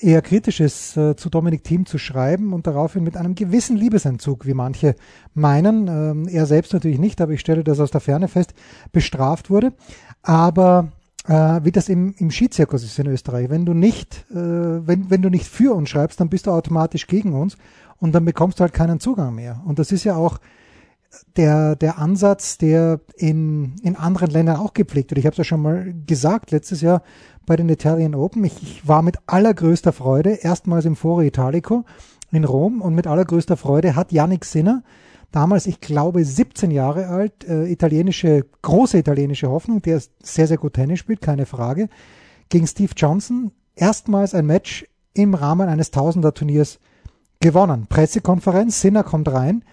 eher 0.00 0.22
Kritisches 0.22 0.96
äh, 0.96 1.16
zu 1.16 1.30
Dominik 1.30 1.64
Thiem 1.64 1.86
zu 1.86 1.98
schreiben 1.98 2.52
und 2.52 2.66
daraufhin 2.66 3.04
mit 3.04 3.16
einem 3.16 3.34
gewissen 3.34 3.76
Liebesentzug, 3.76 4.46
wie 4.46 4.54
manche 4.54 4.94
meinen, 5.34 5.88
ähm, 5.88 6.28
er 6.28 6.46
selbst 6.46 6.72
natürlich 6.72 6.98
nicht, 6.98 7.20
aber 7.20 7.32
ich 7.32 7.40
stelle 7.40 7.64
das 7.64 7.80
aus 7.80 7.90
der 7.90 8.00
Ferne 8.00 8.28
fest, 8.28 8.54
bestraft 8.90 9.50
wurde. 9.50 9.72
Aber 10.22 10.92
äh, 11.26 11.60
wie 11.62 11.72
das 11.72 11.88
im, 11.88 12.14
im 12.18 12.30
Skizirkus 12.30 12.82
ist 12.82 12.98
in 12.98 13.06
Österreich. 13.06 13.50
Wenn 13.50 13.64
du 13.64 13.74
nicht, 13.74 14.24
äh, 14.30 14.34
wenn, 14.34 15.10
wenn 15.10 15.22
du 15.22 15.28
nicht 15.28 15.46
für 15.46 15.74
uns 15.74 15.88
schreibst, 15.88 16.20
dann 16.20 16.28
bist 16.28 16.46
du 16.46 16.50
automatisch 16.50 17.06
gegen 17.06 17.32
uns 17.32 17.56
und 17.98 18.12
dann 18.12 18.24
bekommst 18.24 18.58
du 18.58 18.62
halt 18.62 18.72
keinen 18.72 19.00
Zugang 19.00 19.34
mehr. 19.34 19.62
Und 19.64 19.78
das 19.78 19.92
ist 19.92 20.04
ja 20.04 20.16
auch 20.16 20.38
der, 21.36 21.76
der 21.76 21.98
Ansatz, 21.98 22.58
der 22.58 23.00
in, 23.16 23.76
in 23.82 23.96
anderen 23.96 24.30
Ländern 24.30 24.56
auch 24.56 24.74
gepflegt 24.74 25.10
wird. 25.10 25.18
Ich 25.18 25.26
habe 25.26 25.32
es 25.32 25.38
ja 25.38 25.44
schon 25.44 25.62
mal 25.62 25.94
gesagt, 26.06 26.50
letztes 26.50 26.80
Jahr 26.80 27.02
bei 27.46 27.56
den 27.56 27.68
Italian 27.68 28.14
Open. 28.14 28.44
Ich, 28.44 28.62
ich 28.62 28.88
war 28.88 29.02
mit 29.02 29.18
allergrößter 29.26 29.92
Freude 29.92 30.30
erstmals 30.30 30.84
im 30.84 30.96
Foro 30.96 31.22
Italico 31.22 31.84
in 32.30 32.44
Rom 32.44 32.80
und 32.80 32.94
mit 32.94 33.06
allergrößter 33.06 33.56
Freude 33.56 33.94
hat 33.94 34.12
Yannick 34.12 34.44
Sinner 34.44 34.82
damals, 35.32 35.66
ich 35.66 35.80
glaube, 35.80 36.24
17 36.24 36.70
Jahre 36.70 37.08
alt, 37.08 37.48
äh, 37.48 37.64
italienische, 37.70 38.44
große 38.60 38.98
italienische 38.98 39.50
Hoffnung, 39.50 39.82
der 39.82 40.00
sehr, 40.22 40.46
sehr 40.46 40.58
gut 40.58 40.74
Tennis 40.74 41.00
spielt, 41.00 41.20
keine 41.20 41.46
Frage, 41.46 41.88
gegen 42.48 42.66
Steve 42.66 42.92
Johnson 42.96 43.50
erstmals 43.74 44.34
ein 44.34 44.46
Match 44.46 44.86
im 45.14 45.34
Rahmen 45.34 45.68
eines 45.68 45.90
Tausender-Turniers 45.90 46.78
gewonnen. 47.40 47.86
Pressekonferenz, 47.88 48.80
Sinner 48.80 49.02
kommt 49.02 49.32
rein, 49.32 49.64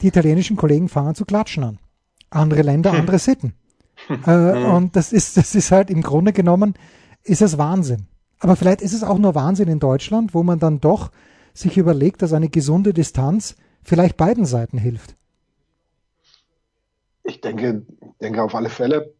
die 0.00 0.08
italienischen 0.08 0.56
Kollegen 0.56 0.88
fangen 0.88 1.14
zu 1.14 1.24
klatschen 1.24 1.64
an. 1.64 1.78
Andere 2.30 2.62
Länder, 2.62 2.92
hm. 2.92 3.00
andere 3.00 3.18
Sitten. 3.18 3.54
äh, 4.26 4.64
und 4.64 4.96
das 4.96 5.12
ist, 5.12 5.36
das 5.36 5.54
ist 5.54 5.72
halt 5.72 5.90
im 5.90 6.02
Grunde 6.02 6.32
genommen, 6.32 6.74
ist 7.24 7.42
es 7.42 7.58
Wahnsinn. 7.58 8.06
Aber 8.40 8.56
vielleicht 8.56 8.82
ist 8.82 8.92
es 8.92 9.02
auch 9.02 9.18
nur 9.18 9.34
Wahnsinn 9.34 9.68
in 9.68 9.80
Deutschland, 9.80 10.34
wo 10.34 10.42
man 10.42 10.58
dann 10.58 10.80
doch 10.80 11.10
sich 11.52 11.76
überlegt, 11.76 12.22
dass 12.22 12.32
eine 12.32 12.48
gesunde 12.48 12.92
Distanz 12.92 13.56
vielleicht 13.82 14.16
beiden 14.16 14.44
Seiten 14.44 14.78
hilft. 14.78 15.16
Ich 17.24 17.40
denke, 17.40 17.84
denke 18.20 18.42
auf 18.42 18.54
alle 18.54 18.70
Fälle. 18.70 19.12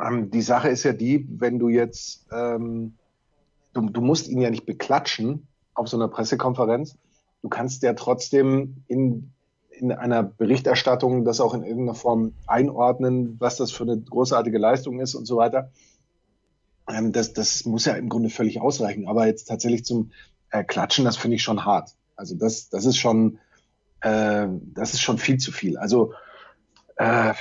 Ähm, 0.00 0.30
die 0.30 0.42
Sache 0.42 0.68
ist 0.68 0.82
ja 0.82 0.92
die, 0.92 1.26
wenn 1.38 1.58
du 1.58 1.68
jetzt, 1.68 2.26
ähm, 2.32 2.94
du, 3.72 3.88
du 3.88 4.00
musst 4.00 4.28
ihn 4.28 4.40
ja 4.40 4.50
nicht 4.50 4.66
beklatschen 4.66 5.46
auf 5.74 5.88
so 5.88 5.96
einer 5.96 6.08
Pressekonferenz. 6.08 6.96
Du 7.42 7.48
kannst 7.48 7.82
ja 7.82 7.94
trotzdem 7.94 8.84
in, 8.88 9.32
in 9.82 9.92
einer 9.92 10.22
Berichterstattung 10.22 11.24
das 11.24 11.40
auch 11.40 11.54
in 11.54 11.64
irgendeiner 11.64 11.96
Form 11.96 12.34
einordnen, 12.46 13.36
was 13.40 13.56
das 13.56 13.72
für 13.72 13.82
eine 13.82 14.00
großartige 14.00 14.58
Leistung 14.58 15.00
ist 15.00 15.14
und 15.16 15.26
so 15.26 15.36
weiter. 15.36 15.70
Ähm, 16.88 17.12
das, 17.12 17.32
das 17.32 17.64
muss 17.64 17.84
ja 17.84 17.94
im 17.94 18.08
Grunde 18.08 18.30
völlig 18.30 18.60
ausreichen. 18.60 19.08
Aber 19.08 19.26
jetzt 19.26 19.48
tatsächlich 19.48 19.84
zum 19.84 20.12
äh, 20.50 20.62
Klatschen, 20.62 21.04
das 21.04 21.16
finde 21.16 21.34
ich 21.34 21.42
schon 21.42 21.64
hart. 21.64 21.90
Also 22.14 22.36
das, 22.36 22.68
das 22.68 22.84
ist 22.84 22.96
schon, 22.96 23.38
äh, 24.02 24.46
das 24.74 24.94
ist 24.94 25.00
schon 25.00 25.18
viel 25.18 25.38
zu 25.38 25.50
viel. 25.50 25.76
Also 25.76 26.12
äh, 26.96 27.34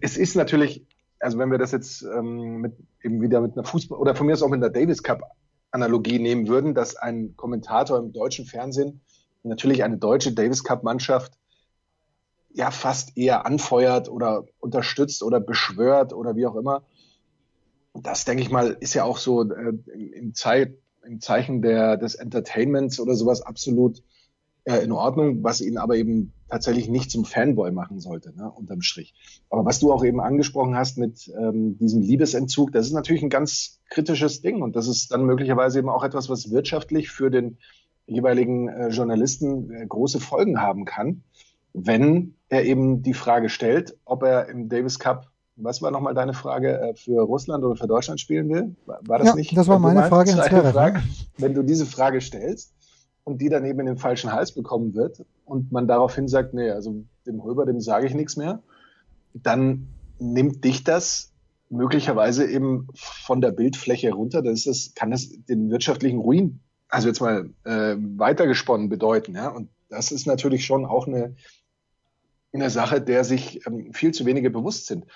es 0.00 0.16
ist 0.16 0.34
natürlich, 0.34 0.84
also 1.20 1.38
wenn 1.38 1.52
wir 1.52 1.58
das 1.58 1.70
jetzt 1.70 2.02
ähm, 2.02 2.60
mit, 2.60 2.72
eben 3.02 3.22
wieder 3.22 3.40
mit 3.40 3.52
einer 3.52 3.64
Fußball 3.64 3.98
oder 3.98 4.16
von 4.16 4.26
mir 4.26 4.32
aus 4.32 4.42
auch 4.42 4.48
mit 4.48 4.62
einer 4.62 4.70
Davis 4.70 5.04
Cup 5.04 5.22
Analogie 5.70 6.18
nehmen 6.18 6.48
würden, 6.48 6.74
dass 6.74 6.96
ein 6.96 7.36
Kommentator 7.36 7.96
im 7.98 8.12
deutschen 8.12 8.44
Fernsehen 8.44 9.00
natürlich 9.44 9.84
eine 9.84 9.98
deutsche 9.98 10.32
Davis 10.32 10.64
Cup 10.64 10.82
Mannschaft 10.82 11.39
ja 12.52 12.70
fast 12.70 13.16
eher 13.16 13.46
anfeuert 13.46 14.08
oder 14.08 14.44
unterstützt 14.58 15.22
oder 15.22 15.40
beschwört 15.40 16.12
oder 16.12 16.36
wie 16.36 16.46
auch 16.46 16.56
immer. 16.56 16.82
Das 17.94 18.24
denke 18.24 18.42
ich 18.42 18.50
mal 18.50 18.76
ist 18.80 18.94
ja 18.94 19.04
auch 19.04 19.18
so 19.18 19.42
äh, 19.42 19.72
im, 20.14 20.34
Zeit, 20.34 20.74
im 21.04 21.20
Zeichen 21.20 21.62
der, 21.62 21.96
des 21.96 22.14
Entertainments 22.14 23.00
oder 23.00 23.14
sowas 23.14 23.42
absolut 23.42 24.02
äh, 24.64 24.78
in 24.84 24.92
Ordnung, 24.92 25.42
was 25.42 25.60
ihn 25.60 25.78
aber 25.78 25.96
eben 25.96 26.32
tatsächlich 26.48 26.88
nicht 26.88 27.10
zum 27.10 27.24
Fanboy 27.24 27.70
machen 27.70 28.00
sollte, 28.00 28.36
ne, 28.36 28.50
unterm 28.50 28.82
Strich. 28.82 29.14
Aber 29.48 29.64
was 29.64 29.78
du 29.78 29.92
auch 29.92 30.04
eben 30.04 30.20
angesprochen 30.20 30.76
hast 30.76 30.98
mit 30.98 31.32
ähm, 31.38 31.78
diesem 31.78 32.02
Liebesentzug, 32.02 32.72
das 32.72 32.86
ist 32.86 32.92
natürlich 32.92 33.22
ein 33.22 33.30
ganz 33.30 33.80
kritisches 33.88 34.42
Ding 34.42 34.62
und 34.62 34.76
das 34.76 34.88
ist 34.88 35.12
dann 35.12 35.24
möglicherweise 35.24 35.78
eben 35.78 35.88
auch 35.88 36.04
etwas, 36.04 36.28
was 36.28 36.50
wirtschaftlich 36.50 37.10
für 37.10 37.30
den 37.30 37.58
jeweiligen 38.06 38.68
äh, 38.68 38.88
Journalisten 38.88 39.70
äh, 39.70 39.86
große 39.86 40.20
Folgen 40.20 40.60
haben 40.60 40.84
kann, 40.84 41.22
wenn 41.72 42.34
er 42.50 42.64
eben 42.64 43.02
die 43.02 43.14
Frage 43.14 43.48
stellt, 43.48 43.96
ob 44.04 44.22
er 44.22 44.48
im 44.48 44.68
Davis 44.68 44.98
Cup 44.98 45.26
was 45.62 45.82
war 45.82 45.90
nochmal 45.90 46.14
deine 46.14 46.32
Frage 46.32 46.80
äh, 46.80 46.94
für 46.94 47.20
Russland 47.20 47.62
oder 47.64 47.76
für 47.76 47.86
Deutschland 47.86 48.18
spielen 48.18 48.48
will? 48.48 48.74
War 48.86 49.18
das 49.18 49.28
ja, 49.28 49.34
nicht? 49.34 49.54
Das 49.54 49.68
war 49.68 49.78
meine 49.78 50.04
Frage. 50.04 50.32
Frage. 50.32 51.02
Wenn 51.36 51.52
du 51.52 51.62
diese 51.62 51.84
Frage 51.84 52.22
stellst, 52.22 52.72
und 53.24 53.40
die 53.40 53.48
dann 53.48 53.64
eben 53.64 53.80
in 53.80 53.86
den 53.86 53.96
falschen 53.96 54.32
Hals 54.32 54.52
bekommen 54.52 54.94
wird 54.94 55.24
und 55.44 55.72
man 55.72 55.86
daraufhin 55.86 56.28
sagt, 56.28 56.54
nee, 56.54 56.70
also 56.70 57.04
dem 57.26 57.40
Röber, 57.40 57.66
dem 57.66 57.80
sage 57.80 58.06
ich 58.06 58.14
nichts 58.14 58.36
mehr, 58.36 58.62
dann 59.34 59.88
nimmt 60.18 60.64
dich 60.64 60.84
das 60.84 61.32
möglicherweise 61.68 62.50
eben 62.50 62.88
von 62.94 63.40
der 63.40 63.52
Bildfläche 63.52 64.12
runter. 64.12 64.42
Das 64.42 64.54
ist 64.54 64.66
das, 64.66 64.94
kann 64.94 65.10
das 65.10 65.28
den 65.48 65.70
wirtschaftlichen 65.70 66.18
Ruin, 66.18 66.60
also 66.88 67.08
jetzt 67.08 67.20
mal 67.20 67.50
äh, 67.64 67.96
weitergesponnen 67.96 68.88
bedeuten. 68.88 69.34
Ja? 69.34 69.48
Und 69.48 69.68
das 69.88 70.10
ist 70.10 70.26
natürlich 70.26 70.64
schon 70.64 70.84
auch 70.84 71.06
eine, 71.06 71.36
eine 72.52 72.70
Sache, 72.70 73.00
der 73.00 73.24
sich 73.24 73.66
ähm, 73.66 73.92
viel 73.92 74.12
zu 74.12 74.26
wenige 74.26 74.50
bewusst 74.50 74.86
sind. 74.86 75.06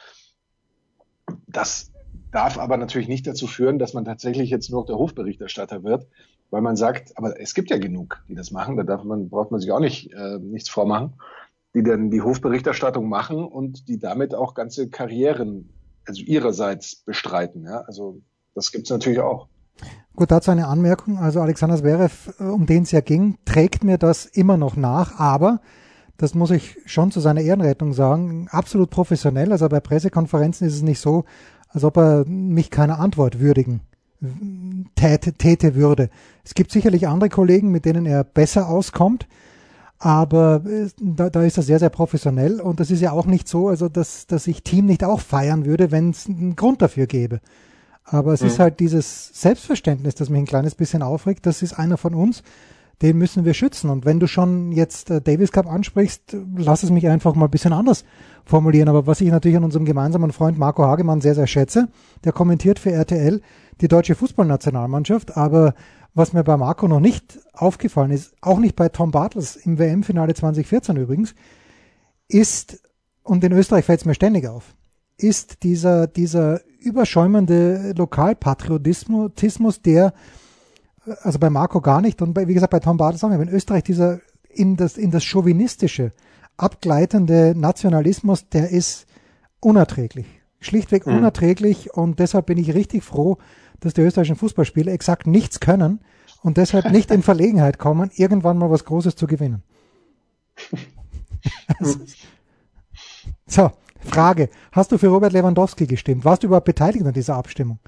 Das 1.46 1.92
darf 2.30 2.58
aber 2.58 2.76
natürlich 2.76 3.08
nicht 3.08 3.26
dazu 3.26 3.46
führen, 3.46 3.78
dass 3.78 3.94
man 3.94 4.04
tatsächlich 4.04 4.50
jetzt 4.50 4.70
nur 4.70 4.80
noch 4.80 4.86
der 4.86 4.96
Hofberichterstatter 4.96 5.84
wird, 5.84 6.06
weil 6.50 6.62
man 6.62 6.76
sagt, 6.76 7.16
aber 7.16 7.40
es 7.40 7.54
gibt 7.54 7.70
ja 7.70 7.78
genug, 7.78 8.22
die 8.28 8.34
das 8.34 8.50
machen, 8.50 8.76
da 8.76 8.82
darf 8.82 9.04
man, 9.04 9.28
braucht 9.28 9.50
man 9.50 9.60
sich 9.60 9.70
auch 9.70 9.80
nicht 9.80 10.12
äh, 10.12 10.38
nichts 10.38 10.68
vormachen, 10.68 11.14
die 11.74 11.82
dann 11.82 12.10
die 12.10 12.22
Hofberichterstattung 12.22 13.08
machen 13.08 13.44
und 13.44 13.88
die 13.88 13.98
damit 13.98 14.34
auch 14.34 14.54
ganze 14.54 14.88
Karrieren, 14.88 15.70
also 16.06 16.22
ihrerseits 16.22 16.96
bestreiten. 16.96 17.64
Ja? 17.64 17.82
Also 17.82 18.20
das 18.54 18.72
gibt 18.72 18.86
es 18.86 18.90
natürlich 18.90 19.20
auch. 19.20 19.48
Gut, 20.14 20.30
dazu 20.30 20.52
eine 20.52 20.68
Anmerkung. 20.68 21.18
Also 21.18 21.40
Alexander 21.40 21.76
Zverev, 21.76 22.32
äh, 22.38 22.44
um 22.44 22.66
den 22.66 22.84
es 22.84 22.92
ja 22.92 23.00
ging, 23.00 23.38
trägt 23.44 23.82
mir 23.84 23.98
das 23.98 24.26
immer 24.26 24.56
noch 24.56 24.76
nach, 24.76 25.18
aber 25.18 25.60
das 26.16 26.34
muss 26.34 26.50
ich 26.50 26.76
schon 26.86 27.10
zu 27.10 27.20
seiner 27.20 27.40
Ehrenrettung 27.40 27.92
sagen, 27.92 28.48
absolut 28.50 28.90
professionell. 28.90 29.52
Also 29.52 29.68
bei 29.68 29.80
Pressekonferenzen 29.80 30.66
ist 30.66 30.74
es 30.74 30.82
nicht 30.82 31.00
so, 31.00 31.24
als 31.68 31.84
ob 31.84 31.96
er 31.96 32.24
mich 32.26 32.70
keine 32.70 32.98
Antwort 32.98 33.40
würdigen 33.40 33.80
täte, 34.94 35.32
täte 35.32 35.74
würde. 35.74 36.10
Es 36.44 36.54
gibt 36.54 36.70
sicherlich 36.70 37.08
andere 37.08 37.30
Kollegen, 37.30 37.70
mit 37.70 37.84
denen 37.84 38.06
er 38.06 38.24
besser 38.24 38.68
auskommt, 38.68 39.26
aber 39.98 40.62
äh, 40.66 40.88
da, 41.00 41.30
da 41.30 41.42
ist 41.42 41.56
er 41.56 41.62
sehr, 41.62 41.78
sehr 41.78 41.90
professionell 41.90 42.60
und 42.60 42.80
das 42.80 42.90
ist 42.90 43.00
ja 43.00 43.12
auch 43.12 43.26
nicht 43.26 43.48
so, 43.48 43.68
also 43.68 43.88
dass, 43.88 44.26
dass 44.26 44.46
ich 44.46 44.62
Team 44.62 44.86
nicht 44.86 45.04
auch 45.04 45.20
feiern 45.20 45.64
würde, 45.64 45.90
wenn 45.90 46.10
es 46.10 46.26
einen 46.26 46.56
Grund 46.56 46.82
dafür 46.82 47.06
gäbe. 47.06 47.40
Aber 48.04 48.32
es 48.34 48.42
mhm. 48.42 48.48
ist 48.48 48.58
halt 48.58 48.80
dieses 48.80 49.30
Selbstverständnis, 49.32 50.14
das 50.14 50.28
mich 50.28 50.40
ein 50.40 50.46
kleines 50.46 50.74
bisschen 50.74 51.02
aufregt, 51.02 51.46
das 51.46 51.62
ist 51.62 51.74
einer 51.74 51.96
von 51.96 52.14
uns, 52.14 52.42
den 53.04 53.18
müssen 53.18 53.44
wir 53.44 53.52
schützen. 53.52 53.90
Und 53.90 54.06
wenn 54.06 54.18
du 54.18 54.26
schon 54.26 54.72
jetzt 54.72 55.10
äh, 55.10 55.20
Davis 55.20 55.52
Cup 55.52 55.70
ansprichst, 55.70 56.34
lass 56.56 56.82
es 56.82 56.90
mich 56.90 57.06
einfach 57.06 57.34
mal 57.34 57.44
ein 57.44 57.50
bisschen 57.50 57.74
anders 57.74 58.02
formulieren. 58.46 58.88
Aber 58.88 59.06
was 59.06 59.20
ich 59.20 59.28
natürlich 59.28 59.58
an 59.58 59.64
unserem 59.64 59.84
gemeinsamen 59.84 60.32
Freund 60.32 60.58
Marco 60.58 60.84
Hagemann 60.84 61.20
sehr, 61.20 61.34
sehr 61.34 61.46
schätze, 61.46 61.88
der 62.24 62.32
kommentiert 62.32 62.78
für 62.78 62.92
RTL 62.92 63.42
die 63.82 63.88
deutsche 63.88 64.14
Fußballnationalmannschaft. 64.14 65.36
Aber 65.36 65.74
was 66.14 66.32
mir 66.32 66.44
bei 66.44 66.56
Marco 66.56 66.88
noch 66.88 67.00
nicht 67.00 67.40
aufgefallen 67.52 68.10
ist, 68.10 68.32
auch 68.40 68.58
nicht 68.58 68.74
bei 68.74 68.88
Tom 68.88 69.10
Bartels 69.10 69.56
im 69.56 69.78
WM-Finale 69.78 70.32
2014 70.32 70.96
übrigens, 70.96 71.34
ist, 72.26 72.80
und 73.22 73.44
in 73.44 73.52
Österreich 73.52 73.84
fällt 73.84 74.00
es 74.00 74.06
mir 74.06 74.14
ständig 74.14 74.48
auf, 74.48 74.74
ist 75.18 75.62
dieser, 75.62 76.06
dieser 76.06 76.62
überschäumende 76.80 77.92
Lokalpatriotismus, 77.98 79.82
der, 79.82 80.14
also 81.22 81.38
bei 81.38 81.50
Marco 81.50 81.80
gar 81.80 82.00
nicht 82.00 82.22
und 82.22 82.34
bei, 82.34 82.48
wie 82.48 82.54
gesagt 82.54 82.70
bei 82.70 82.80
Tom 82.80 82.96
Bartels 82.96 83.22
auch 83.24 83.28
nicht, 83.28 83.38
wenn 83.38 83.48
Österreich 83.48 83.84
dieser 83.84 84.20
in 84.48 84.76
das, 84.76 84.96
in 84.96 85.10
das 85.10 85.24
chauvinistische, 85.24 86.12
abgleitende 86.56 87.54
Nationalismus, 87.56 88.48
der 88.48 88.70
ist 88.70 89.06
unerträglich. 89.60 90.26
Schlichtweg 90.60 91.06
mhm. 91.06 91.16
unerträglich 91.16 91.92
und 91.94 92.18
deshalb 92.18 92.46
bin 92.46 92.58
ich 92.58 92.74
richtig 92.74 93.02
froh, 93.04 93.38
dass 93.80 93.94
die 93.94 94.02
österreichischen 94.02 94.36
Fußballspieler 94.36 94.92
exakt 94.92 95.26
nichts 95.26 95.60
können 95.60 96.00
und 96.42 96.56
deshalb 96.56 96.90
nicht 96.90 97.10
in 97.10 97.22
Verlegenheit 97.24 97.78
kommen, 97.78 98.10
irgendwann 98.14 98.58
mal 98.58 98.70
was 98.70 98.84
Großes 98.84 99.16
zu 99.16 99.26
gewinnen. 99.26 99.62
so, 103.46 103.72
Frage. 104.00 104.48
Hast 104.72 104.92
du 104.92 104.98
für 104.98 105.08
Robert 105.08 105.32
Lewandowski 105.32 105.86
gestimmt? 105.86 106.24
Warst 106.24 106.42
du 106.42 106.46
überhaupt 106.46 106.66
beteiligt 106.66 107.04
an 107.04 107.12
dieser 107.12 107.36
Abstimmung? 107.36 107.78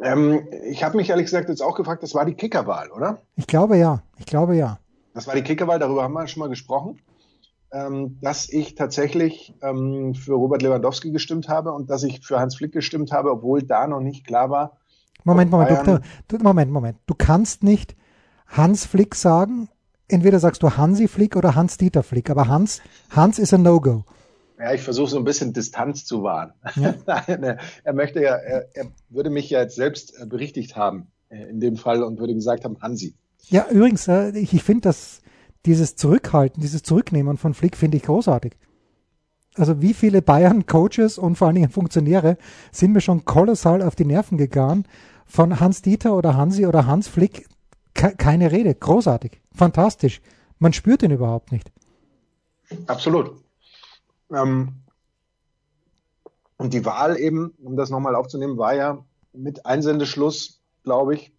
Ähm, 0.00 0.48
ich 0.64 0.84
habe 0.84 0.96
mich 0.96 1.10
ehrlich 1.10 1.26
gesagt 1.26 1.48
jetzt 1.48 1.62
auch 1.62 1.76
gefragt, 1.76 2.02
das 2.02 2.14
war 2.14 2.24
die 2.24 2.34
Kickerwahl, 2.34 2.90
oder? 2.90 3.22
Ich 3.36 3.46
glaube 3.46 3.76
ja. 3.76 4.02
Ich 4.18 4.26
glaube 4.26 4.56
ja. 4.56 4.78
Das 5.14 5.26
war 5.26 5.34
die 5.34 5.42
Kickerwahl, 5.42 5.78
darüber 5.78 6.02
haben 6.02 6.14
wir 6.14 6.26
schon 6.26 6.40
mal 6.40 6.48
gesprochen, 6.48 7.00
ähm, 7.72 8.18
dass 8.20 8.48
ich 8.48 8.74
tatsächlich 8.74 9.54
ähm, 9.62 10.14
für 10.14 10.34
Robert 10.34 10.62
Lewandowski 10.62 11.10
gestimmt 11.10 11.48
habe 11.48 11.72
und 11.72 11.90
dass 11.90 12.02
ich 12.02 12.24
für 12.24 12.38
Hans 12.38 12.56
Flick 12.56 12.72
gestimmt 12.72 13.12
habe, 13.12 13.30
obwohl 13.30 13.62
da 13.62 13.86
noch 13.86 14.00
nicht 14.00 14.26
klar 14.26 14.50
war, 14.50 14.78
Moment, 15.24 15.50
Moment, 15.50 15.86
du, 15.86 16.00
du, 16.28 16.42
Moment, 16.42 16.72
Moment. 16.72 16.98
Du 17.06 17.14
kannst 17.16 17.62
nicht 17.62 17.94
Hans 18.48 18.86
Flick 18.86 19.14
sagen. 19.14 19.68
Entweder 20.08 20.40
sagst 20.40 20.62
du 20.62 20.76
Hansi 20.76 21.08
Flick 21.08 21.36
oder 21.36 21.54
Hans-Dieter 21.54 22.02
Flick, 22.02 22.28
aber 22.28 22.48
Hans, 22.48 22.82
Hans 23.10 23.38
ist 23.38 23.54
ein 23.54 23.62
No-Go. 23.62 24.04
Ja, 24.62 24.72
ich 24.72 24.82
versuche 24.82 25.10
so 25.10 25.16
ein 25.16 25.24
bisschen 25.24 25.52
Distanz 25.52 26.04
zu 26.04 26.22
wahren. 26.22 26.52
Ja? 26.76 26.94
er 27.84 27.92
möchte 27.92 28.22
ja, 28.22 28.36
er, 28.36 28.68
er, 28.74 28.86
würde 29.08 29.28
mich 29.28 29.50
ja 29.50 29.60
jetzt 29.60 29.74
selbst 29.74 30.14
äh, 30.20 30.24
berichtigt 30.24 30.76
haben 30.76 31.08
äh, 31.30 31.48
in 31.50 31.58
dem 31.58 31.76
Fall 31.76 32.04
und 32.04 32.20
würde 32.20 32.32
gesagt 32.32 32.64
haben, 32.64 32.76
Hansi. 32.80 33.16
Ja, 33.48 33.66
übrigens, 33.68 34.06
äh, 34.06 34.30
ich, 34.38 34.62
finde, 34.62 34.82
dass 34.82 35.20
dieses 35.66 35.96
Zurückhalten, 35.96 36.62
dieses 36.62 36.84
Zurücknehmen 36.84 37.38
von 37.38 37.54
Flick 37.54 37.76
finde 37.76 37.96
ich 37.96 38.04
großartig. 38.04 38.52
Also 39.56 39.82
wie 39.82 39.94
viele 39.94 40.22
Bayern-Coaches 40.22 41.18
und 41.18 41.36
vor 41.36 41.48
allen 41.48 41.56
Dingen 41.56 41.70
Funktionäre 41.70 42.38
sind 42.70 42.92
mir 42.92 43.00
schon 43.00 43.24
kolossal 43.24 43.82
auf 43.82 43.96
die 43.96 44.04
Nerven 44.04 44.38
gegangen, 44.38 44.84
von 45.26 45.58
Hans 45.58 45.82
Dieter 45.82 46.16
oder 46.16 46.36
Hansi 46.36 46.66
oder 46.66 46.86
Hans 46.86 47.08
Flick 47.08 47.48
ke 47.94 48.14
keine 48.16 48.52
Rede. 48.52 48.72
Großartig. 48.74 49.40
Fantastisch. 49.52 50.20
Man 50.60 50.72
spürt 50.72 51.02
ihn 51.02 51.10
überhaupt 51.10 51.50
nicht. 51.50 51.72
Absolut. 52.86 53.41
Ähm, 54.32 54.82
und 56.56 56.74
die 56.74 56.84
Wahl 56.84 57.18
eben, 57.18 57.54
um 57.62 57.76
das 57.76 57.90
nochmal 57.90 58.14
aufzunehmen, 58.14 58.56
war 58.56 58.74
ja 58.74 59.04
mit 59.32 59.66
Einsendeschluss, 59.66 60.60
glaube 60.84 61.14
ich, 61.14 61.32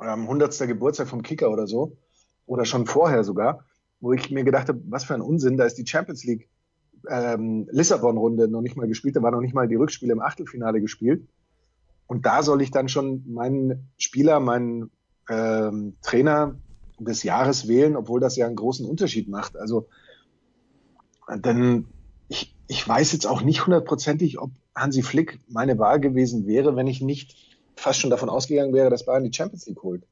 ähm, 0.00 0.22
100. 0.22 0.66
Geburtstag 0.66 1.08
vom 1.08 1.22
Kicker 1.22 1.50
oder 1.50 1.66
so, 1.66 1.96
oder 2.46 2.64
schon 2.64 2.86
vorher 2.86 3.24
sogar, 3.24 3.64
wo 4.00 4.12
ich 4.12 4.30
mir 4.30 4.44
gedacht 4.44 4.68
habe, 4.68 4.82
was 4.88 5.04
für 5.04 5.14
ein 5.14 5.22
Unsinn, 5.22 5.56
da 5.56 5.64
ist 5.64 5.78
die 5.78 5.86
Champions 5.86 6.24
League 6.24 6.48
ähm, 7.08 7.68
Lissabon-Runde 7.70 8.48
noch 8.48 8.60
nicht 8.60 8.76
mal 8.76 8.88
gespielt, 8.88 9.16
da 9.16 9.22
war 9.22 9.30
noch 9.30 9.40
nicht 9.40 9.54
mal 9.54 9.68
die 9.68 9.76
Rückspiele 9.76 10.12
im 10.12 10.20
Achtelfinale 10.20 10.80
gespielt. 10.80 11.26
Und 12.06 12.26
da 12.26 12.42
soll 12.42 12.62
ich 12.62 12.70
dann 12.70 12.88
schon 12.88 13.24
meinen 13.32 13.88
Spieler, 13.96 14.38
meinen 14.40 14.90
ähm, 15.30 15.96
Trainer 16.02 16.56
des 16.98 17.22
Jahres 17.22 17.68
wählen, 17.68 17.96
obwohl 17.96 18.20
das 18.20 18.36
ja 18.36 18.46
einen 18.46 18.56
großen 18.56 18.86
Unterschied 18.86 19.28
macht. 19.28 19.56
Also, 19.56 19.88
denn 21.34 21.86
ich, 22.72 22.88
weiß 22.88 23.12
jetzt 23.12 23.26
auch 23.26 23.42
nicht 23.42 23.66
hundertprozentig, 23.66 24.38
ob 24.38 24.50
Hansi 24.74 25.02
Flick 25.02 25.38
meine 25.48 25.78
Wahl 25.78 26.00
gewesen 26.00 26.46
wäre, 26.46 26.74
wenn 26.76 26.86
ich 26.86 27.00
nicht 27.00 27.36
fast 27.76 28.00
schon 28.00 28.10
davon 28.10 28.28
ausgegangen 28.28 28.72
wäre, 28.72 28.90
dass 28.90 29.04
Bayern 29.04 29.24
die 29.24 29.32
Champions 29.32 29.66
League 29.66 29.82
holt. 29.82 30.02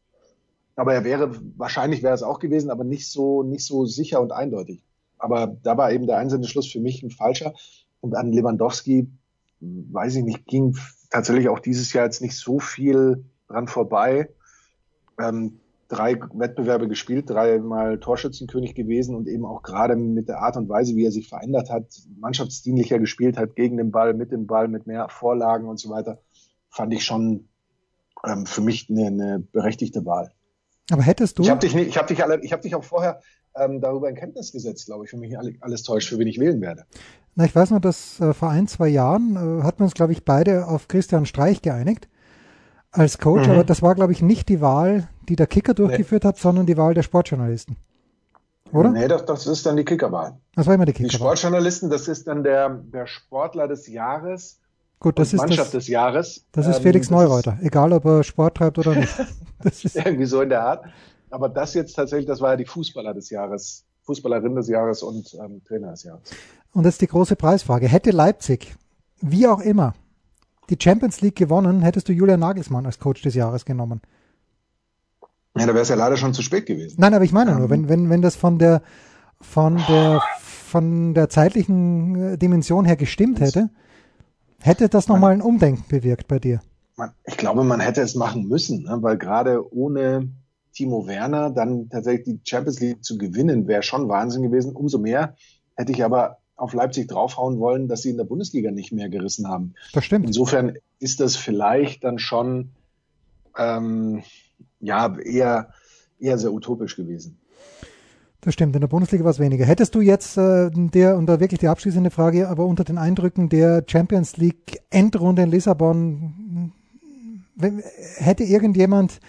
Aber 0.76 0.94
er 0.94 1.04
wäre, 1.04 1.34
wahrscheinlich 1.56 2.02
wäre 2.02 2.14
es 2.14 2.22
auch 2.22 2.38
gewesen, 2.38 2.70
aber 2.70 2.84
nicht 2.84 3.08
so, 3.08 3.42
nicht 3.42 3.64
so 3.64 3.86
sicher 3.86 4.20
und 4.20 4.32
eindeutig. 4.32 4.82
Aber 5.18 5.56
da 5.62 5.76
war 5.76 5.92
eben 5.92 6.06
der 6.06 6.18
einzelne 6.18 6.46
Schluss 6.46 6.70
für 6.70 6.80
mich 6.80 7.02
ein 7.02 7.10
falscher. 7.10 7.54
Und 8.00 8.14
an 8.14 8.32
Lewandowski, 8.32 9.08
weiß 9.60 10.16
ich 10.16 10.24
nicht, 10.24 10.46
ging 10.46 10.76
tatsächlich 11.10 11.48
auch 11.48 11.58
dieses 11.58 11.92
Jahr 11.92 12.04
jetzt 12.04 12.22
nicht 12.22 12.36
so 12.36 12.60
viel 12.60 13.24
dran 13.48 13.68
vorbei. 13.68 14.30
Ähm, 15.18 15.60
drei 15.90 16.18
Wettbewerbe 16.34 16.88
gespielt, 16.88 17.28
dreimal 17.28 17.98
Torschützenkönig 17.98 18.74
gewesen 18.74 19.16
und 19.16 19.26
eben 19.26 19.44
auch 19.44 19.62
gerade 19.62 19.96
mit 19.96 20.28
der 20.28 20.38
Art 20.38 20.56
und 20.56 20.68
Weise, 20.68 20.94
wie 20.94 21.04
er 21.04 21.10
sich 21.10 21.28
verändert 21.28 21.68
hat, 21.68 21.86
mannschaftsdienlicher 22.18 22.98
gespielt 22.98 23.36
hat, 23.36 23.56
gegen 23.56 23.76
den 23.76 23.90
Ball, 23.90 24.14
mit 24.14 24.30
dem 24.30 24.46
Ball, 24.46 24.68
mit 24.68 24.86
mehr 24.86 25.08
Vorlagen 25.08 25.68
und 25.68 25.78
so 25.78 25.90
weiter, 25.90 26.20
fand 26.70 26.94
ich 26.94 27.04
schon 27.04 27.48
ähm, 28.24 28.46
für 28.46 28.60
mich 28.60 28.88
eine, 28.88 29.06
eine 29.08 29.38
berechtigte 29.40 30.06
Wahl. 30.06 30.30
Aber 30.92 31.02
hättest 31.02 31.38
du? 31.38 31.42
Ich 31.42 31.50
habe 31.50 31.60
dich, 31.60 31.74
nicht, 31.74 31.88
ich 31.88 31.98
hab 31.98 32.06
dich, 32.06 32.22
alle, 32.22 32.40
ich 32.40 32.52
hab 32.52 32.62
dich 32.62 32.76
auch 32.76 32.84
vorher 32.84 33.20
ähm, 33.56 33.80
darüber 33.80 34.08
in 34.08 34.14
Kenntnis 34.14 34.52
gesetzt, 34.52 34.86
glaube 34.86 35.04
ich, 35.04 35.10
für 35.10 35.16
mich 35.16 35.36
alles 35.60 35.82
täuscht, 35.82 36.08
für 36.08 36.18
wen 36.18 36.28
ich 36.28 36.38
wählen 36.38 36.60
werde. 36.60 36.84
Na, 37.34 37.44
ich 37.44 37.54
weiß 37.54 37.70
nur, 37.70 37.80
dass 37.80 38.20
äh, 38.20 38.32
vor 38.32 38.50
ein, 38.50 38.68
zwei 38.68 38.88
Jahren 38.88 39.34
äh, 39.34 39.62
hatten 39.64 39.80
wir 39.80 39.84
uns, 39.84 39.94
glaube 39.94 40.12
ich, 40.12 40.24
beide 40.24 40.68
auf 40.68 40.86
Christian 40.86 41.26
Streich 41.26 41.62
geeinigt 41.62 42.08
als 42.92 43.18
Coach, 43.18 43.46
mhm. 43.46 43.54
aber 43.54 43.64
das 43.64 43.82
war, 43.82 43.96
glaube 43.96 44.12
ich, 44.12 44.22
nicht 44.22 44.48
die 44.48 44.60
Wahl, 44.60 45.08
die 45.30 45.36
der 45.36 45.46
Kicker 45.46 45.74
durchgeführt 45.74 46.24
nee. 46.24 46.28
hat, 46.28 46.38
sondern 46.38 46.66
die 46.66 46.76
Wahl 46.76 46.92
der 46.92 47.02
Sportjournalisten. 47.02 47.76
Oder? 48.72 48.90
Nee, 48.90 49.08
das, 49.08 49.24
das 49.24 49.46
ist 49.46 49.64
dann 49.64 49.76
die 49.76 49.84
Kickerwahl. 49.84 50.38
Das 50.54 50.66
war 50.66 50.74
immer 50.74 50.84
die 50.84 50.92
Kickerwahl. 50.92 51.10
Die 51.10 51.16
Sportjournalisten, 51.16 51.88
das 51.88 52.08
ist 52.08 52.26
dann 52.26 52.42
der, 52.42 52.68
der 52.68 53.06
Sportler 53.06 53.68
des 53.68 53.86
Jahres. 53.86 54.58
Gut, 54.98 55.18
das 55.18 55.32
ist 55.32 55.38
Mannschaft 55.38 55.68
das, 55.68 55.70
des 55.70 55.88
Jahres. 55.88 56.44
Das 56.52 56.66
ist 56.66 56.80
Felix 56.80 57.08
ähm, 57.08 57.16
Neureuter, 57.16 57.58
egal 57.62 57.92
ob 57.92 58.04
er 58.04 58.22
Sport 58.22 58.56
treibt 58.58 58.78
oder 58.78 58.94
nicht. 58.94 59.12
Das 59.62 59.84
ist 59.84 59.94
irgendwie 59.94 60.24
so 60.24 60.40
in 60.40 60.48
der 60.48 60.62
Art. 60.62 60.86
Aber 61.28 61.50
das 61.50 61.74
jetzt 61.74 61.92
tatsächlich, 61.94 62.26
das 62.26 62.40
war 62.40 62.52
ja 62.52 62.56
die 62.56 62.64
Fußballer 62.64 63.12
des 63.12 63.28
Jahres, 63.28 63.84
Fußballerin 64.04 64.54
des 64.54 64.68
Jahres 64.68 65.02
und 65.02 65.34
ähm, 65.34 65.62
Trainer 65.66 65.90
des 65.90 66.04
Jahres. 66.04 66.30
Und 66.72 66.84
das 66.84 66.94
ist 66.94 67.02
die 67.02 67.08
große 67.08 67.36
Preisfrage. 67.36 67.86
Hätte 67.86 68.10
Leipzig, 68.10 68.74
wie 69.20 69.46
auch 69.46 69.60
immer, 69.60 69.92
die 70.70 70.78
Champions 70.80 71.20
League 71.20 71.36
gewonnen, 71.36 71.82
hättest 71.82 72.08
du 72.08 72.14
Julian 72.14 72.40
Nagelsmann 72.40 72.86
als 72.86 72.98
Coach 72.98 73.20
des 73.20 73.34
Jahres 73.34 73.66
genommen. 73.66 74.00
Ja, 75.60 75.66
da 75.66 75.74
wäre 75.74 75.82
es 75.82 75.88
ja 75.88 75.96
leider 75.96 76.16
schon 76.16 76.34
zu 76.34 76.42
spät 76.42 76.66
gewesen. 76.66 76.96
Nein, 76.98 77.14
aber 77.14 77.24
ich 77.24 77.32
meine 77.32 77.54
nur, 77.54 77.70
wenn, 77.70 77.88
wenn, 77.88 78.10
wenn 78.10 78.22
das 78.22 78.36
von 78.36 78.58
der, 78.58 78.82
von 79.40 79.76
der, 79.88 80.22
von 80.40 81.14
der 81.14 81.28
zeitlichen 81.28 82.14
äh, 82.16 82.38
Dimension 82.38 82.84
her 82.84 82.96
gestimmt 82.96 83.40
hätte, 83.40 83.70
hätte 84.60 84.88
das 84.88 85.08
nochmal 85.08 85.32
ein 85.32 85.42
Umdenken 85.42 85.84
bewirkt 85.88 86.28
bei 86.28 86.38
dir. 86.38 86.60
ich 87.26 87.36
glaube, 87.36 87.64
man 87.64 87.80
hätte 87.80 88.00
es 88.02 88.14
machen 88.14 88.48
müssen, 88.48 88.84
ne? 88.84 88.98
weil 89.00 89.18
gerade 89.18 89.74
ohne 89.74 90.30
Timo 90.72 91.06
Werner 91.06 91.50
dann 91.50 91.88
tatsächlich 91.88 92.24
die 92.24 92.40
Champions 92.44 92.80
League 92.80 93.04
zu 93.04 93.18
gewinnen, 93.18 93.66
wäre 93.66 93.82
schon 93.82 94.08
Wahnsinn 94.08 94.42
gewesen. 94.42 94.74
Umso 94.74 94.98
mehr 94.98 95.36
hätte 95.76 95.92
ich 95.92 96.04
aber 96.04 96.38
auf 96.56 96.74
Leipzig 96.74 97.08
draufhauen 97.08 97.58
wollen, 97.58 97.88
dass 97.88 98.02
sie 98.02 98.10
in 98.10 98.18
der 98.18 98.24
Bundesliga 98.24 98.70
nicht 98.70 98.92
mehr 98.92 99.08
gerissen 99.08 99.48
haben. 99.48 99.74
Das 99.92 100.04
stimmt. 100.04 100.26
Insofern 100.26 100.76
ist 100.98 101.20
das 101.20 101.36
vielleicht 101.36 102.04
dann 102.04 102.18
schon 102.18 102.70
ähm, 103.56 104.22
ja 104.80 105.16
eher, 105.18 105.68
eher 106.18 106.38
sehr 106.38 106.52
utopisch 106.52 106.96
gewesen. 106.96 107.38
Das 108.40 108.54
stimmt, 108.54 108.74
in 108.74 108.80
der 108.80 108.88
Bundesliga 108.88 109.22
war 109.24 109.30
es 109.30 109.38
weniger. 109.38 109.66
Hättest 109.66 109.94
du 109.94 110.00
jetzt 110.00 110.38
äh, 110.38 110.70
der, 110.72 111.18
und 111.18 111.26
da 111.26 111.40
wirklich 111.40 111.60
die 111.60 111.68
abschließende 111.68 112.10
Frage, 112.10 112.48
aber 112.48 112.64
unter 112.64 112.84
den 112.84 112.96
Eindrücken 112.96 113.50
der 113.50 113.84
Champions 113.86 114.38
League 114.38 114.80
Endrunde 114.88 115.42
in 115.42 115.50
Lissabon, 115.50 116.72
hätte 118.16 118.44
irgendjemand 118.44 119.20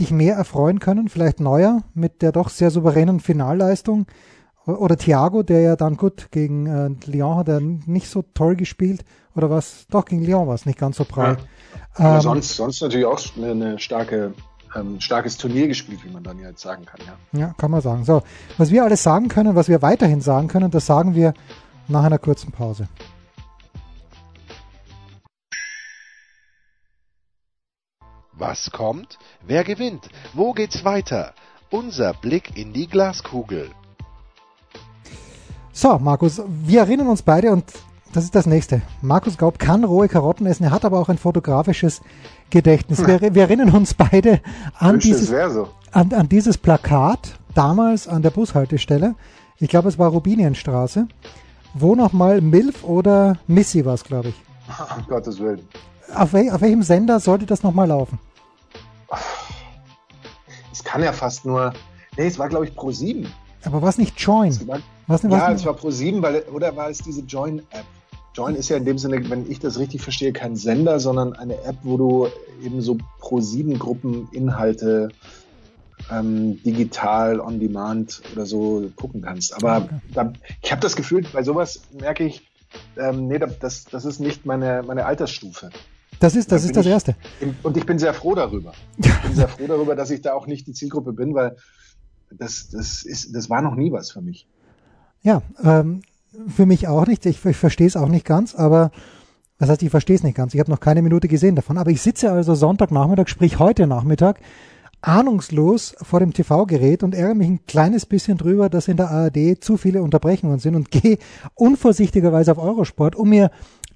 dich 0.00 0.10
mehr 0.10 0.34
erfreuen 0.34 0.80
können? 0.80 1.08
Vielleicht 1.08 1.38
Neuer 1.38 1.82
mit 1.94 2.20
der 2.22 2.32
doch 2.32 2.48
sehr 2.48 2.70
souveränen 2.70 3.20
Finalleistung? 3.20 4.06
Oder 4.66 4.96
Thiago, 4.96 5.42
der 5.42 5.60
ja 5.60 5.76
dann 5.76 5.96
gut 5.96 6.32
gegen 6.32 6.66
äh, 6.66 6.90
Lyon 7.06 7.36
hat 7.36 7.48
er 7.48 7.60
nicht 7.60 8.08
so 8.08 8.22
toll 8.22 8.56
gespielt. 8.56 9.04
Oder 9.34 9.50
was? 9.50 9.86
Doch, 9.90 10.04
gegen 10.04 10.24
Lyon 10.24 10.46
war 10.46 10.54
es 10.54 10.66
nicht 10.66 10.78
ganz 10.78 10.96
so 10.96 11.04
breit. 11.04 11.38
Ja. 11.98 12.16
Ähm, 12.16 12.20
sonst, 12.20 12.56
sonst 12.56 12.80
natürlich 12.80 13.06
auch 13.06 13.20
eine, 13.36 13.50
eine 13.50 13.78
starke 13.78 14.34
ähm, 14.74 15.00
starkes 15.00 15.36
Turnier 15.36 15.68
gespielt, 15.68 16.04
wie 16.04 16.10
man 16.10 16.22
dann 16.22 16.38
jetzt 16.38 16.60
sagen 16.60 16.84
kann. 16.84 17.00
Ja. 17.06 17.38
ja, 17.38 17.54
kann 17.56 17.70
man 17.70 17.80
sagen. 17.80 18.04
So, 18.04 18.22
was 18.58 18.70
wir 18.70 18.84
alles 18.84 19.02
sagen 19.02 19.28
können, 19.28 19.54
was 19.54 19.68
wir 19.68 19.82
weiterhin 19.82 20.20
sagen 20.20 20.48
können, 20.48 20.70
das 20.70 20.86
sagen 20.86 21.14
wir 21.14 21.34
nach 21.88 22.04
einer 22.04 22.18
kurzen 22.18 22.50
Pause. 22.50 22.88
Was 28.32 28.70
kommt? 28.72 29.18
Wer 29.46 29.62
gewinnt? 29.62 30.08
Wo 30.32 30.52
geht's 30.52 30.84
weiter? 30.84 31.34
Unser 31.70 32.14
Blick 32.14 32.56
in 32.56 32.72
die 32.72 32.88
Glaskugel. 32.88 33.70
So, 35.72 35.98
Markus, 35.98 36.42
wir 36.46 36.80
erinnern 36.80 37.08
uns 37.08 37.22
beide 37.22 37.52
und 37.52 37.64
das 38.14 38.24
ist 38.24 38.34
das 38.34 38.46
nächste. 38.46 38.82
Markus 39.02 39.36
Gaub 39.36 39.58
kann 39.58 39.82
rohe 39.82 40.08
Karotten 40.08 40.46
essen, 40.46 40.64
er 40.64 40.70
hat 40.70 40.84
aber 40.84 41.00
auch 41.00 41.08
ein 41.08 41.18
fotografisches 41.18 42.00
Gedächtnis. 42.48 43.04
Wir, 43.04 43.20
wir 43.34 43.42
erinnern 43.42 43.70
uns 43.70 43.94
beide 43.94 44.40
an 44.78 45.00
dieses, 45.00 45.28
so. 45.28 45.68
an, 45.90 46.12
an 46.12 46.28
dieses 46.28 46.56
Plakat, 46.56 47.38
damals 47.54 48.06
an 48.06 48.22
der 48.22 48.30
Bushaltestelle. 48.30 49.16
Ich 49.58 49.68
glaube, 49.68 49.88
es 49.88 49.98
war 49.98 50.10
Rubinienstraße, 50.10 51.08
wo 51.74 51.96
nochmal 51.96 52.40
Milf 52.40 52.84
oder 52.84 53.38
Missy 53.48 53.84
war 53.84 53.94
es, 53.94 54.04
glaube 54.04 54.28
ich. 54.28 54.34
Um 54.96 55.06
Gottes 55.08 55.40
Willen. 55.40 55.68
Auf, 56.14 56.32
wel, 56.32 56.50
auf 56.50 56.60
welchem 56.60 56.82
Sender 56.82 57.18
sollte 57.18 57.46
das 57.46 57.62
nochmal 57.64 57.88
laufen? 57.88 58.20
Es 60.72 60.84
kann 60.84 61.02
ja 61.02 61.12
fast 61.12 61.44
nur. 61.44 61.72
Nee, 62.16 62.28
es 62.28 62.38
war, 62.38 62.48
glaube 62.48 62.66
ich, 62.66 62.74
Pro 62.74 62.92
7. 62.92 63.26
Aber 63.64 63.82
was 63.82 63.98
nicht 63.98 64.18
Join? 64.20 64.54
War, 64.68 64.78
was, 65.06 65.22
ja, 65.22 65.30
was 65.30 65.60
es 65.60 65.66
war 65.66 65.74
Pro 65.74 65.90
7, 65.90 66.22
weil, 66.22 66.42
oder 66.52 66.74
war 66.76 66.90
es 66.90 66.98
diese 66.98 67.22
Join-App? 67.22 67.84
Join 68.34 68.56
ist 68.56 68.68
ja 68.68 68.76
in 68.76 68.84
dem 68.84 68.98
Sinne, 68.98 69.30
wenn 69.30 69.48
ich 69.48 69.60
das 69.60 69.78
richtig 69.78 70.02
verstehe, 70.02 70.32
kein 70.32 70.56
Sender, 70.56 70.98
sondern 70.98 71.34
eine 71.34 71.62
App, 71.62 71.76
wo 71.84 71.96
du 71.96 72.26
eben 72.64 72.80
so 72.80 72.98
Pro 73.20 73.40
7 73.40 73.78
Gruppen 73.78 74.28
Inhalte 74.32 75.10
ähm, 76.10 76.60
digital, 76.64 77.40
on 77.40 77.60
demand 77.60 78.22
oder 78.32 78.44
so 78.44 78.90
gucken 78.96 79.22
kannst. 79.22 79.54
Aber 79.54 79.84
okay. 79.84 79.94
da, 80.12 80.32
ich 80.62 80.72
habe 80.72 80.80
das 80.80 80.96
Gefühl, 80.96 81.24
bei 81.32 81.44
sowas 81.44 81.82
merke 81.92 82.24
ich, 82.24 82.42
ähm, 82.96 83.28
nee, 83.28 83.38
das, 83.38 83.84
das 83.84 84.04
ist 84.04 84.18
nicht 84.18 84.44
meine, 84.46 84.82
meine 84.84 85.06
Altersstufe. 85.06 85.70
Das 86.18 86.34
ist, 86.34 86.50
das 86.50 86.62
da 86.62 86.68
ist 86.68 86.76
das 86.76 86.86
Erste. 86.86 87.16
Ich, 87.40 87.48
und 87.62 87.76
ich 87.76 87.86
bin 87.86 88.00
sehr 88.00 88.14
froh 88.14 88.34
darüber. 88.34 88.72
Ich 88.96 89.22
bin 89.22 89.34
sehr 89.34 89.48
froh 89.48 89.66
darüber, 89.68 89.94
dass 89.94 90.10
ich 90.10 90.22
da 90.22 90.34
auch 90.34 90.48
nicht 90.48 90.66
die 90.66 90.72
Zielgruppe 90.72 91.12
bin, 91.12 91.34
weil 91.34 91.56
das, 92.32 92.68
das, 92.70 93.04
ist, 93.04 93.34
das 93.34 93.48
war 93.48 93.62
noch 93.62 93.76
nie 93.76 93.92
was 93.92 94.10
für 94.10 94.22
mich. 94.22 94.48
Ja, 95.22 95.42
ähm, 95.62 96.02
für 96.48 96.66
mich 96.66 96.88
auch 96.88 97.06
nicht. 97.06 97.26
Ich, 97.26 97.44
ich 97.44 97.56
verstehe 97.56 97.86
es 97.86 97.96
auch 97.96 98.08
nicht 98.08 98.26
ganz, 98.26 98.54
aber 98.54 98.90
was 99.58 99.68
heißt, 99.68 99.82
ich 99.82 99.90
verstehe 99.90 100.16
es 100.16 100.22
nicht 100.22 100.36
ganz. 100.36 100.54
Ich 100.54 100.60
habe 100.60 100.70
noch 100.70 100.80
keine 100.80 101.02
Minute 101.02 101.28
gesehen 101.28 101.56
davon. 101.56 101.78
Aber 101.78 101.90
ich 101.90 102.02
sitze 102.02 102.32
also 102.32 102.54
Sonntagnachmittag, 102.54 103.28
sprich 103.28 103.58
heute 103.58 103.86
Nachmittag, 103.86 104.40
ahnungslos 105.00 105.94
vor 106.02 106.20
dem 106.20 106.32
TV-Gerät 106.32 107.02
und 107.02 107.14
ärgere 107.14 107.34
mich 107.34 107.48
ein 107.48 107.66
kleines 107.66 108.06
bisschen 108.06 108.38
drüber, 108.38 108.68
dass 108.68 108.88
in 108.88 108.96
der 108.96 109.10
ARD 109.10 109.62
zu 109.62 109.76
viele 109.76 110.02
Unterbrechungen 110.02 110.58
sind 110.58 110.74
und 110.74 110.90
gehe 110.90 111.18
unvorsichtigerweise 111.54 112.52
auf 112.52 112.58
Eurosport, 112.58 113.14
um 113.14 113.28
mir 113.28 113.50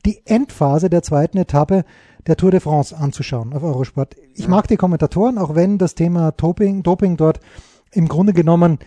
die 0.07 0.20
Endphase 0.27 0.90
der 0.90 1.03
zweiten 1.03 1.38
Etappe 1.38 1.85
der 2.27 2.37
Tour 2.37 2.51
de 2.51 2.61
France 2.61 2.96
anzuschauen 2.96 3.53
auf 3.53 3.62
Eurosport. 3.62 4.16
Ich 4.35 4.48
mag 4.48 4.68
die 4.68 4.77
Kommentatoren, 4.77 5.38
auch 5.38 5.55
wenn 5.55 5.79
das 5.79 5.94
Thema 5.94 6.31
Doping, 6.33 6.83
Doping 6.83 7.16
dort 7.16 7.40
im 7.90 8.07
Grunde 8.07 8.33
genommen 8.33 8.79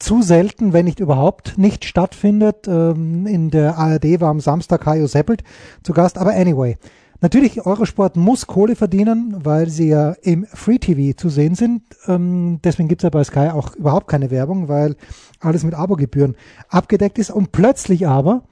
zu 0.00 0.22
selten, 0.22 0.72
wenn 0.72 0.86
nicht 0.86 0.98
überhaupt 0.98 1.58
nicht 1.58 1.84
stattfindet. 1.84 2.66
Ähm, 2.66 3.26
in 3.26 3.50
der 3.50 3.78
ARD 3.78 4.20
war 4.20 4.30
am 4.30 4.40
Samstag 4.40 4.84
Hajo 4.86 5.06
Seppelt 5.06 5.44
zu 5.84 5.92
Gast, 5.92 6.18
aber 6.18 6.32
anyway. 6.32 6.76
Natürlich, 7.22 7.66
Eurosport 7.66 8.16
muss 8.16 8.46
Kohle 8.46 8.76
verdienen, 8.76 9.36
weil 9.44 9.68
sie 9.68 9.88
ja 9.88 10.12
im 10.22 10.46
Free 10.46 10.78
TV 10.78 11.14
zu 11.14 11.28
sehen 11.28 11.54
sind. 11.54 11.82
Ähm, 12.08 12.60
deswegen 12.64 12.88
gibt's 12.88 13.04
ja 13.04 13.10
bei 13.10 13.22
Sky 13.22 13.50
auch 13.52 13.76
überhaupt 13.76 14.08
keine 14.08 14.30
Werbung, 14.30 14.68
weil 14.68 14.96
alles 15.38 15.62
mit 15.62 15.74
Abogebühren 15.74 16.34
abgedeckt 16.70 17.18
ist. 17.18 17.30
Und 17.30 17.52
plötzlich 17.52 18.08
aber 18.08 18.44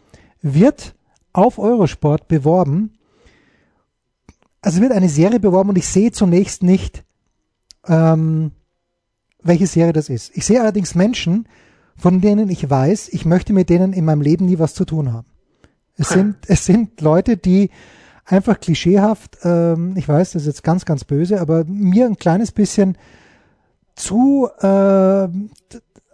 wird 0.42 0.94
auf 1.32 1.58
Eurosport 1.58 2.28
beworben, 2.28 2.92
also 4.60 4.82
wird 4.82 4.92
eine 4.92 5.08
Serie 5.08 5.40
beworben 5.40 5.70
und 5.70 5.78
ich 5.78 5.86
sehe 5.86 6.12
zunächst 6.12 6.62
nicht 6.62 7.04
ähm, 7.86 8.50
welche 9.42 9.66
Serie 9.66 9.92
das 9.92 10.08
ist. 10.08 10.36
Ich 10.36 10.44
sehe 10.44 10.60
allerdings 10.60 10.94
Menschen, 10.94 11.46
von 11.96 12.20
denen 12.20 12.48
ich 12.48 12.68
weiß, 12.68 13.08
ich 13.08 13.24
möchte 13.24 13.52
mit 13.52 13.70
denen 13.70 13.92
in 13.92 14.04
meinem 14.04 14.22
Leben 14.22 14.46
nie 14.46 14.58
was 14.58 14.74
zu 14.74 14.84
tun 14.84 15.12
haben. 15.12 15.26
Es 15.96 16.10
sind, 16.10 16.36
es 16.46 16.64
sind 16.64 17.00
Leute, 17.00 17.36
die 17.36 17.70
einfach 18.24 18.60
klischeehaft, 18.60 19.38
ähm, 19.42 19.94
ich 19.96 20.08
weiß, 20.08 20.32
das 20.32 20.42
ist 20.42 20.46
jetzt 20.46 20.62
ganz, 20.62 20.84
ganz 20.84 21.04
böse, 21.04 21.40
aber 21.40 21.64
mir 21.64 22.06
ein 22.06 22.16
kleines 22.16 22.52
bisschen 22.52 22.96
zu 23.96 24.48
äh, 24.60 25.28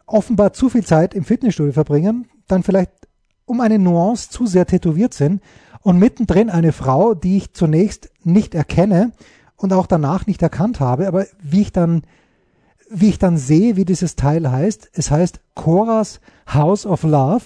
offenbar 0.07 0.53
zu 0.53 0.69
viel 0.69 0.85
Zeit 0.85 1.13
im 1.15 1.25
Fitnessstudio 1.25 1.73
verbringen, 1.73 2.29
dann 2.47 2.63
vielleicht 2.63 2.93
um 3.45 3.61
eine 3.61 3.79
Nuance 3.79 4.31
zu 4.31 4.47
sehr 4.47 4.67
tätowiert 4.67 5.13
sind 5.13 5.43
und 5.83 5.99
mittendrin 5.99 6.49
eine 6.49 6.73
Frau, 6.73 7.15
die 7.15 7.37
ich 7.37 7.53
zunächst 7.53 8.11
nicht 8.23 8.55
erkenne 8.55 9.13
und 9.57 9.73
auch 9.73 9.87
danach 9.87 10.27
nicht 10.27 10.41
erkannt 10.41 10.81
habe, 10.81 11.09
aber 11.09 11.27
wie 11.43 11.63
ich 11.63 11.73
dann 11.73 12.03
wie 12.91 13.09
ich 13.09 13.19
dann 13.19 13.37
sehe, 13.37 13.77
wie 13.77 13.85
dieses 13.85 14.17
Teil 14.17 14.51
heißt, 14.51 14.91
es 14.93 15.11
heißt 15.11 15.41
Coras 15.55 16.21
House 16.53 16.87
of 16.87 17.03
Love. 17.03 17.45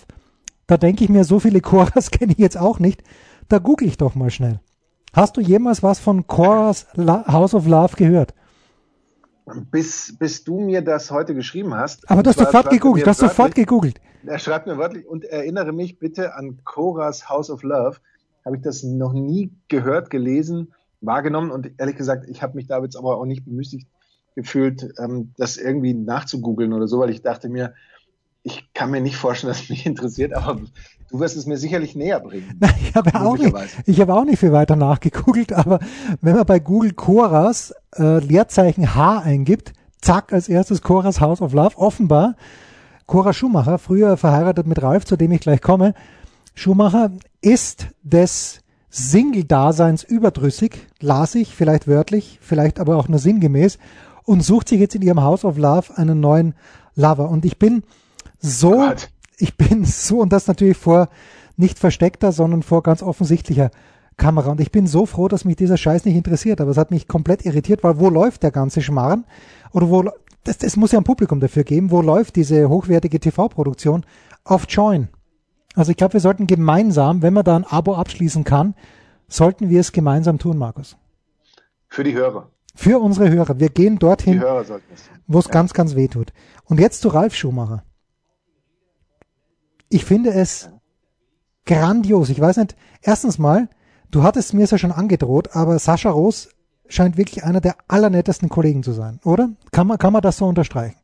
Da 0.67 0.77
denke 0.77 1.05
ich 1.05 1.11
mir, 1.11 1.25
so 1.25 1.41
viele 1.41 1.61
Coras 1.63 2.11
kenne 2.11 2.33
ich 2.33 2.39
jetzt 2.39 2.59
auch 2.59 2.79
nicht. 2.79 3.03
Da 3.49 3.59
google 3.59 3.89
ich 3.89 3.97
doch 3.97 4.15
mal 4.15 4.31
schnell. 4.31 4.61
Hast 5.13 5.37
du 5.37 5.41
jemals 5.41 5.83
was 5.83 5.99
von 5.99 6.27
Coras 6.27 6.87
House 6.97 7.55
of 7.55 7.67
Love 7.67 7.97
gehört? 7.97 8.35
bis, 9.71 10.17
bis 10.19 10.45
du 10.45 10.61
mir 10.61 10.83
das 10.83 11.11
heute 11.11 11.35
geschrieben 11.35 11.75
hast. 11.75 12.11
Aber 12.11 12.23
du 12.23 12.31
hast 12.31 12.39
sofort 12.39 12.71
gegoogelt, 12.71 13.07
du 13.07 13.11
hast 13.11 13.21
sofort 13.21 13.55
gegoogelt. 13.55 14.01
Er 14.27 14.39
schreibt 14.39 14.67
mir 14.67 14.79
wörtlich 14.79 15.07
und 15.07 15.25
erinnere 15.25 15.73
mich 15.73 15.99
bitte 15.99 16.35
an 16.35 16.59
Coras 16.65 17.29
House 17.29 17.51
of 17.51 17.63
Love. 17.63 17.99
Habe 18.45 18.57
ich 18.57 18.63
das 18.63 18.83
noch 18.83 19.13
nie 19.13 19.53
gehört, 19.69 20.11
gelesen, 20.11 20.75
wahrgenommen 21.01 21.51
und 21.51 21.71
ehrlich 21.79 21.97
gesagt, 21.97 22.29
ich 22.29 22.43
habe 22.43 22.57
mich 22.57 22.67
da 22.67 22.83
jetzt 22.83 22.97
aber 22.97 23.17
auch 23.17 23.25
nicht 23.25 23.45
bemüßigt 23.45 23.87
gefühlt, 24.39 24.95
ähm, 25.01 25.33
das 25.37 25.57
irgendwie 25.57 25.95
nachzugoogeln 25.95 26.73
oder 26.73 26.87
so, 26.87 27.01
weil 27.01 27.11
ich 27.11 27.23
dachte 27.23 27.49
mir, 27.49 27.75
ich 28.45 28.73
kann 28.73 28.93
mir 28.93 29.01
nicht 29.01 29.17
vorstellen, 29.17 29.53
dass 29.53 29.63
es 29.63 29.69
mich 29.69 29.85
interessiert, 29.85 30.33
aber 30.33 30.61
du 31.11 31.19
wirst 31.19 31.37
es 31.37 31.47
mir 31.47 31.57
sicherlich 31.57 31.97
näher 31.97 32.21
bringen. 32.21 32.57
Nein, 32.61 32.75
ich 32.81 32.95
habe 32.95 33.21
auch 33.21 33.37
nicht, 33.37 33.53
ich 33.87 34.01
habe 34.01 34.15
auch 34.15 34.25
nicht 34.25 34.39
viel 34.39 34.53
weiter 34.53 34.77
nachgegoogelt, 34.77 35.53
aber 35.53 35.81
wenn 36.21 36.37
man 36.37 36.47
bei 36.47 36.61
Google 36.61 36.93
Choras 36.93 37.75
äh, 37.97 38.21
Leerzeichen 38.21 38.95
H 38.95 39.19
eingibt, 39.19 39.73
zack, 40.01 40.33
als 40.33 40.49
erstes 40.49 40.83
Choras 40.83 41.21
House 41.21 41.43
of 41.43 41.53
Love, 41.53 41.77
offenbar 41.77 42.37
Cora 43.07 43.33
Schumacher, 43.33 43.79
früher 43.79 44.17
verheiratet 44.17 44.69
mit 44.69 44.81
Ralf, 44.81 45.05
zu 45.05 45.17
dem 45.17 45.33
ich 45.33 45.41
gleich 45.41 45.63
komme. 45.63 45.95
Schumacher 46.55 47.11
ist 47.41 47.89
des 48.05 48.61
Single-Daseins 48.91 50.05
überdrüssig, 50.05 50.87
las 51.01 51.35
ich, 51.35 51.57
vielleicht 51.57 51.89
wörtlich, 51.89 52.39
vielleicht 52.41 52.79
aber 52.79 52.99
auch 52.99 53.09
nur 53.09 53.19
sinngemäß, 53.19 53.79
und 54.29 54.43
sucht 54.43 54.69
sich 54.69 54.79
jetzt 54.79 54.95
in 54.95 55.01
ihrem 55.01 55.23
House 55.23 55.47
of 55.47 55.57
Love 55.57 55.97
einen 55.97 56.21
neuen 56.21 56.55
Lover. 56.95 57.31
Und 57.31 57.47
ich 57.47 57.59
bin 57.59 57.83
so, 58.39 58.73
Gott. 58.73 59.09
ich 59.39 59.57
bin 59.57 59.87
so, 59.87 60.21
und 60.21 60.35
das 60.35 60.47
natürlich 60.47 60.77
vor 60.77 61.09
nicht 61.57 61.79
versteckter, 61.79 62.31
sondern 62.31 62.63
vor 62.63 62.83
ganz 62.83 63.03
offensichtlicher 63.03 63.71
Kamera. 64.19 64.51
Und 64.51 64.61
ich 64.61 64.71
bin 64.71 64.87
so 64.87 65.07
froh, 65.07 65.29
dass 65.29 65.47
mich 65.47 65.57
dieser 65.57 65.79
Scheiß 65.79 66.05
nicht 66.05 66.15
interessiert. 66.15 66.61
Aber 66.61 66.71
es 66.71 66.77
hat 66.77 66.91
mich 66.91 67.09
komplett 67.09 67.47
irritiert, 67.47 67.83
weil 67.83 67.99
wo 67.99 68.11
läuft 68.11 68.43
der 68.43 68.51
ganze 68.51 68.83
Schmarrn? 68.83 69.25
Oder 69.73 69.89
wo, 69.89 70.05
das, 70.45 70.59
das 70.59 70.77
muss 70.77 70.93
ja 70.93 71.01
ein 71.01 71.05
Publikum 71.05 71.41
dafür 71.41 71.65
geben. 71.65 71.91
Wo 71.91 72.03
läuft 72.03 72.37
diese 72.37 72.69
hochwertige 72.69 73.21
TV-Produktion? 73.21 74.05
Auf 74.45 74.67
Join. 74.69 75.09
Also 75.75 75.91
ich 75.91 75.97
glaube, 75.97 76.13
wir 76.13 76.21
sollten 76.21 76.47
gemeinsam, 76.47 77.23
wenn 77.23 77.33
man 77.33 77.45
da 77.45 77.57
ein 77.57 77.65
Abo 77.65 77.95
abschließen 77.95 78.45
kann, 78.45 78.75
sollten 79.27 79.71
wir 79.71 79.81
es 79.81 79.93
gemeinsam 79.93 80.39
tun, 80.39 80.59
Markus. 80.59 80.99
Für 81.89 82.05
die 82.05 82.13
Hörer. 82.13 82.51
Für 82.79 83.01
unsere 83.01 83.29
Hörer. 83.29 83.59
Wir 83.59 83.71
gehen 83.71 83.99
dorthin, 83.99 84.41
wo 85.27 85.41
es 85.41 85.47
ja. 85.47 85.51
ganz, 85.51 85.73
ganz 85.73 85.97
weh 85.97 86.07
tut. 86.07 86.33
Und 86.63 86.79
jetzt 86.79 87.01
zu 87.01 87.09
Ralf 87.09 87.35
Schumacher. 87.35 87.83
Ich 89.89 90.05
finde 90.05 90.31
es 90.31 90.71
grandios. 91.67 92.29
Ich 92.29 92.41
weiß 92.41 92.57
nicht, 92.59 92.77
erstens 93.03 93.37
mal, 93.37 93.69
du 94.13 94.23
hattest 94.23 94.55
mir 94.55 94.63
es 94.63 94.71
ja 94.71 94.79
schon 94.79 94.93
angedroht, 94.93 95.57
aber 95.57 95.77
Sascha 95.81 96.11
Roos 96.11 96.51
scheint 96.87 97.17
wirklich 97.17 97.43
einer 97.43 97.61
der 97.61 97.75
allernettesten 97.89 98.49
Kollegen 98.49 98.85
zu 98.85 98.93
sein, 98.93 99.19
oder? 99.25 99.51
Kann 99.73 99.89
man, 99.89 99.99
kann 99.99 100.13
man 100.13 100.23
das 100.23 100.37
so 100.37 100.47
unterstreichen? 100.47 101.01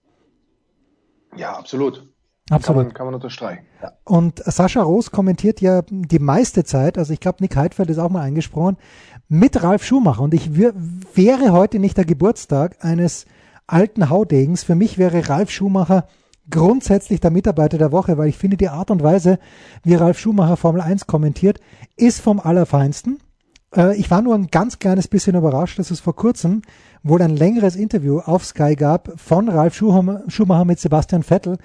Ja, 1.34 1.58
absolut. 1.58 2.06
Absolut. 2.50 2.64
Kann 2.64 2.86
man, 2.86 2.94
kann 2.94 3.06
man 3.06 3.14
unterstreichen. 3.14 3.64
Und 4.04 4.42
Sascha 4.44 4.82
Roos 4.82 5.10
kommentiert 5.10 5.60
ja 5.60 5.82
die 5.88 6.18
meiste 6.18 6.64
Zeit, 6.64 6.98
also 6.98 7.12
ich 7.12 7.20
glaube, 7.20 7.38
Nick 7.40 7.56
Heidfeld 7.56 7.88
ist 7.88 7.98
auch 7.98 8.10
mal 8.10 8.20
eingesprochen, 8.20 8.76
mit 9.28 9.62
Ralf 9.62 9.84
Schumacher. 9.84 10.22
Und 10.22 10.34
ich 10.34 10.56
wäre 10.56 11.52
heute 11.52 11.78
nicht 11.78 11.96
der 11.96 12.04
Geburtstag 12.04 12.76
eines 12.84 13.24
alten 13.66 14.10
Haudegens. 14.10 14.62
Für 14.62 14.74
mich 14.74 14.98
wäre 14.98 15.28
Ralf 15.28 15.50
Schumacher 15.50 16.06
grundsätzlich 16.50 17.20
der 17.20 17.30
Mitarbeiter 17.30 17.78
der 17.78 17.92
Woche, 17.92 18.18
weil 18.18 18.28
ich 18.28 18.36
finde, 18.36 18.58
die 18.58 18.68
Art 18.68 18.90
und 18.90 19.02
Weise, 19.02 19.38
wie 19.82 19.94
Ralf 19.94 20.18
Schumacher 20.18 20.58
Formel 20.58 20.82
1 20.82 21.06
kommentiert, 21.06 21.60
ist 21.96 22.20
vom 22.20 22.40
Allerfeinsten. 22.40 23.20
Äh, 23.74 23.96
ich 23.96 24.10
war 24.10 24.20
nur 24.20 24.34
ein 24.34 24.48
ganz 24.48 24.78
kleines 24.78 25.08
bisschen 25.08 25.36
überrascht, 25.36 25.78
dass 25.78 25.90
es 25.90 26.00
vor 26.00 26.14
kurzem 26.14 26.60
wohl 27.02 27.22
ein 27.22 27.36
längeres 27.36 27.76
Interview 27.76 28.18
auf 28.18 28.44
Sky 28.44 28.76
gab 28.76 29.18
von 29.18 29.48
Ralf 29.48 29.74
Schumacher 29.74 30.64
mit 30.64 30.78
Sebastian 30.78 31.22
Vettel, 31.22 31.58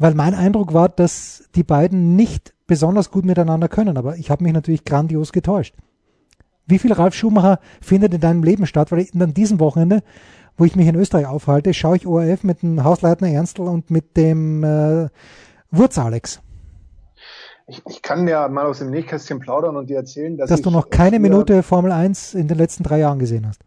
weil 0.00 0.14
mein 0.14 0.34
Eindruck 0.34 0.74
war, 0.74 0.88
dass 0.88 1.48
die 1.54 1.62
beiden 1.62 2.16
nicht 2.16 2.52
besonders 2.66 3.12
gut 3.12 3.24
miteinander 3.24 3.68
können, 3.68 3.96
aber 3.96 4.16
ich 4.16 4.32
habe 4.32 4.42
mich 4.42 4.52
natürlich 4.52 4.84
grandios 4.84 5.30
getäuscht. 5.30 5.76
Wie 6.66 6.78
viel 6.78 6.92
Ralf 6.92 7.14
Schumacher 7.14 7.60
findet 7.80 8.14
in 8.14 8.20
deinem 8.20 8.42
Leben 8.42 8.66
statt? 8.66 8.90
Weil 8.90 9.00
ich 9.00 9.14
an 9.14 9.34
diesem 9.34 9.60
Wochenende 9.60 10.02
wo 10.60 10.66
ich 10.66 10.76
mich 10.76 10.86
in 10.86 10.94
Österreich 10.94 11.26
aufhalte, 11.26 11.72
schaue 11.72 11.96
ich 11.96 12.06
ORF 12.06 12.44
mit 12.44 12.62
dem 12.62 12.84
Hausleitner 12.84 13.28
Ernstl 13.28 13.62
und 13.62 13.90
mit 13.90 14.16
dem 14.18 14.62
äh, 14.62 15.08
Wurz 15.70 15.96
Alex. 15.96 16.42
Ich, 17.66 17.82
ich, 17.88 18.02
kann 18.02 18.28
ja 18.28 18.46
mal 18.48 18.66
aus 18.66 18.80
dem 18.80 18.90
Nähkästchen 18.90 19.38
plaudern 19.38 19.76
und 19.76 19.88
dir 19.88 19.96
erzählen, 19.96 20.36
dass, 20.36 20.50
dass 20.50 20.60
du 20.60 20.70
noch 20.70 20.90
keine 20.90 21.18
Minute 21.18 21.62
Formel 21.62 21.92
1 21.92 22.34
in 22.34 22.46
den 22.46 22.58
letzten 22.58 22.82
drei 22.82 22.98
Jahren 22.98 23.18
gesehen 23.18 23.46
hast. 23.46 23.62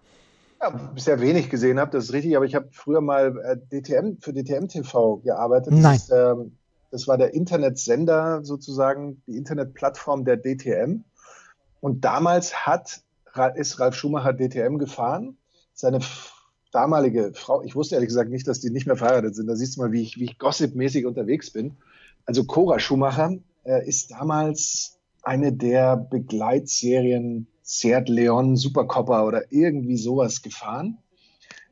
Ja, 0.64 0.92
sehr 0.96 1.20
wenig 1.20 1.50
gesehen 1.50 1.78
habe, 1.78 1.92
das 1.92 2.06
ist 2.06 2.14
richtig, 2.14 2.38
aber 2.38 2.46
ich 2.46 2.56
habe 2.56 2.70
früher 2.72 3.02
mal 3.02 3.38
äh, 3.40 3.58
DTM 3.58 4.22
für 4.22 4.32
DTM 4.32 4.68
TV 4.68 5.18
gearbeitet. 5.18 5.74
Das 5.74 5.80
Nein. 5.80 5.96
Ist, 5.98 6.10
ähm, 6.10 6.58
das 6.90 7.06
war 7.08 7.18
der 7.18 7.34
Internetsender 7.34 8.46
sozusagen, 8.46 9.22
die 9.28 9.36
Internetplattform 9.36 10.24
der 10.24 10.38
DTM. 10.38 11.04
Und 11.82 12.06
damals 12.06 12.66
hat, 12.66 13.02
ist 13.56 13.80
Ralf 13.80 13.96
Schumacher 13.96 14.32
DTM 14.32 14.78
gefahren. 14.78 15.38
Seine 15.74 16.00
damalige 16.72 17.34
Frau, 17.34 17.62
ich 17.64 17.76
wusste 17.76 17.96
ehrlich 17.96 18.08
gesagt 18.08 18.30
nicht, 18.30 18.48
dass 18.48 18.62
die 18.62 18.70
nicht 18.70 18.88
mehr 18.88 18.96
verheiratet 18.96 19.36
sind. 19.36 19.48
Da 19.48 19.56
siehst 19.56 19.76
du 19.76 19.82
mal, 19.82 19.92
wie 19.92 20.02
ich, 20.02 20.18
wie 20.18 20.26
ich 20.26 20.40
gossipmäßig 20.40 21.06
unterwegs 21.06 21.52
bin. 21.52 21.76
Also 22.26 22.46
Cora 22.46 22.80
Schumacher 22.80 23.36
äh, 23.66 23.86
ist 23.86 24.12
damals 24.12 24.98
eine 25.24 25.52
der 25.52 25.98
Begleitserien 25.98 27.48
Seat 27.64 28.10
Leon 28.10 28.56
Supercopper 28.56 29.26
oder 29.26 29.52
irgendwie 29.52 29.98
sowas 29.98 30.42
gefahren, 30.42 30.98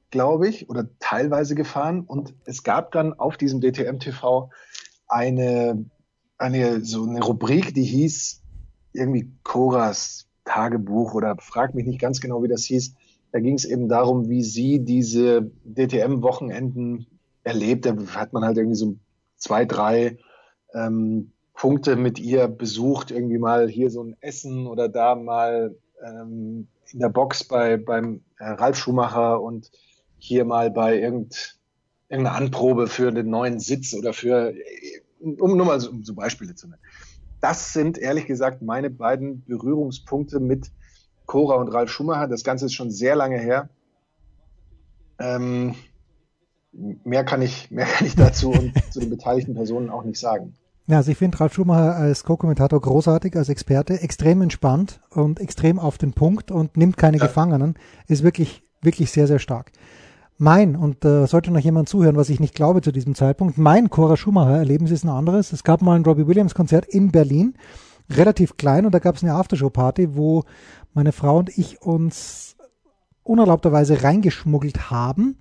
glaube 0.09 0.47
ich, 0.47 0.69
oder 0.69 0.87
teilweise 0.99 1.55
gefahren. 1.55 2.01
Und 2.01 2.33
es 2.45 2.63
gab 2.63 2.91
dann 2.91 3.13
auf 3.13 3.37
diesem 3.37 3.61
DTM 3.61 3.99
TV 3.99 4.49
eine, 5.07 5.85
eine, 6.37 6.83
so 6.83 7.03
eine 7.03 7.21
Rubrik, 7.21 7.73
die 7.73 7.83
hieß 7.83 8.41
irgendwie 8.93 9.31
Coras 9.43 10.27
Tagebuch 10.45 11.13
oder 11.13 11.35
frag 11.39 11.75
mich 11.75 11.85
nicht 11.85 11.99
ganz 11.99 12.19
genau, 12.19 12.41
wie 12.43 12.47
das 12.47 12.63
hieß. 12.63 12.95
Da 13.31 13.39
ging 13.39 13.55
es 13.55 13.65
eben 13.65 13.87
darum, 13.87 14.29
wie 14.29 14.43
sie 14.43 14.79
diese 14.79 15.51
DTM-Wochenenden 15.63 17.07
erlebt. 17.43 17.85
Da 17.85 17.95
hat 18.15 18.33
man 18.33 18.43
halt 18.43 18.57
irgendwie 18.57 18.75
so 18.75 18.95
zwei, 19.37 19.65
drei 19.65 20.17
ähm, 20.73 21.31
Punkte 21.61 21.95
mit 21.95 22.17
ihr 22.17 22.47
besucht, 22.47 23.11
irgendwie 23.11 23.37
mal 23.37 23.69
hier 23.69 23.91
so 23.91 24.01
ein 24.01 24.17
Essen 24.19 24.65
oder 24.65 24.89
da 24.89 25.13
mal 25.13 25.75
ähm, 26.03 26.67
in 26.91 26.99
der 26.99 27.09
Box 27.09 27.43
bei 27.43 27.77
beim 27.77 28.23
äh, 28.39 28.45
Ralf 28.45 28.77
Schumacher 28.77 29.39
und 29.39 29.69
hier 30.17 30.43
mal 30.43 30.71
bei 30.71 30.99
irgend, 30.99 31.59
irgendeiner 32.09 32.35
Anprobe 32.35 32.87
für 32.87 33.11
den 33.11 33.29
neuen 33.29 33.59
Sitz 33.59 33.93
oder 33.93 34.11
für, 34.11 34.55
um 35.19 35.55
nur 35.55 35.67
mal 35.67 35.79
so, 35.79 35.91
um 35.91 36.03
so 36.03 36.15
Beispiele 36.15 36.55
zu 36.55 36.67
nennen. 36.67 36.81
Das 37.41 37.73
sind 37.73 37.99
ehrlich 37.99 38.25
gesagt 38.25 38.63
meine 38.63 38.89
beiden 38.89 39.45
Berührungspunkte 39.45 40.39
mit 40.39 40.71
Cora 41.27 41.57
und 41.57 41.67
Ralf 41.67 41.91
Schumacher. 41.91 42.27
Das 42.27 42.43
Ganze 42.43 42.65
ist 42.65 42.73
schon 42.73 42.89
sehr 42.89 43.15
lange 43.15 43.37
her. 43.37 43.69
Ähm, 45.19 45.75
mehr, 46.71 47.23
kann 47.23 47.43
ich, 47.43 47.69
mehr 47.69 47.85
kann 47.85 48.07
ich 48.07 48.15
dazu 48.15 48.49
und 48.49 48.73
zu 48.91 48.99
den 48.99 49.11
beteiligten 49.11 49.53
Personen 49.53 49.91
auch 49.91 50.03
nicht 50.03 50.19
sagen. 50.19 50.55
Ja, 50.87 50.97
also 50.97 51.11
ich 51.11 51.17
finde 51.17 51.39
Ralf 51.39 51.53
Schumacher 51.53 51.95
als 51.95 52.23
Co-Kommentator 52.23 52.81
großartig, 52.81 53.35
als 53.35 53.49
Experte, 53.49 54.01
extrem 54.01 54.41
entspannt 54.41 54.99
und 55.09 55.39
extrem 55.39 55.79
auf 55.79 55.97
den 55.97 56.13
Punkt 56.13 56.51
und 56.51 56.75
nimmt 56.75 56.97
keine 56.97 57.17
ja. 57.17 57.25
Gefangenen, 57.25 57.75
ist 58.07 58.23
wirklich, 58.23 58.63
wirklich 58.81 59.11
sehr, 59.11 59.27
sehr 59.27 59.39
stark. 59.39 59.71
Mein, 60.37 60.75
und 60.75 61.05
äh, 61.05 61.27
sollte 61.27 61.51
noch 61.51 61.59
jemand 61.59 61.87
zuhören, 61.87 62.15
was 62.15 62.29
ich 62.29 62.39
nicht 62.39 62.55
glaube 62.55 62.81
zu 62.81 62.91
diesem 62.91 63.13
Zeitpunkt, 63.13 63.59
mein 63.59 63.91
Cora 63.91 64.17
Schumacher-Erlebnis 64.17 64.89
ist 64.89 65.03
ein 65.03 65.09
anderes. 65.09 65.53
Es 65.53 65.63
gab 65.63 65.83
mal 65.83 65.95
ein 65.95 66.03
Robbie 66.03 66.25
Williams-Konzert 66.25 66.87
in 66.87 67.11
Berlin, 67.11 67.53
relativ 68.09 68.57
klein, 68.57 68.87
und 68.87 68.91
da 68.91 68.97
gab 68.97 69.15
es 69.15 69.23
eine 69.23 69.35
Aftershow-Party, 69.35 70.15
wo 70.15 70.43
meine 70.95 71.11
Frau 71.11 71.37
und 71.37 71.55
ich 71.57 71.83
uns 71.83 72.55
unerlaubterweise 73.23 74.03
reingeschmuggelt 74.03 74.89
haben. 74.89 75.37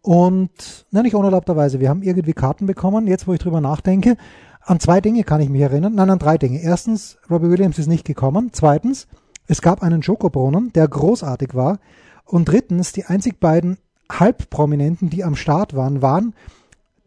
Und, 0.00 0.86
na 0.92 1.02
nicht 1.02 1.16
unerlaubterweise, 1.16 1.80
wir 1.80 1.90
haben 1.90 2.02
irgendwie 2.02 2.32
Karten 2.32 2.66
bekommen, 2.66 3.08
jetzt 3.08 3.26
wo 3.26 3.32
ich 3.32 3.40
drüber 3.40 3.60
nachdenke. 3.60 4.16
An 4.60 4.80
zwei 4.80 5.00
Dinge 5.00 5.24
kann 5.24 5.40
ich 5.40 5.48
mich 5.48 5.62
erinnern. 5.62 5.94
Nein, 5.94 6.10
an 6.10 6.18
drei 6.18 6.38
Dinge. 6.38 6.60
Erstens, 6.60 7.18
Robbie 7.30 7.50
Williams 7.50 7.78
ist 7.78 7.86
nicht 7.86 8.04
gekommen. 8.04 8.50
Zweitens, 8.52 9.08
es 9.46 9.62
gab 9.62 9.82
einen 9.82 10.02
Schokobrunnen, 10.02 10.72
der 10.72 10.86
großartig 10.86 11.54
war. 11.54 11.78
Und 12.24 12.48
drittens, 12.48 12.92
die 12.92 13.06
einzig 13.06 13.40
beiden 13.40 13.78
Halbprominenten, 14.10 15.10
die 15.10 15.24
am 15.24 15.34
Start 15.34 15.74
waren, 15.74 16.02
waren 16.02 16.34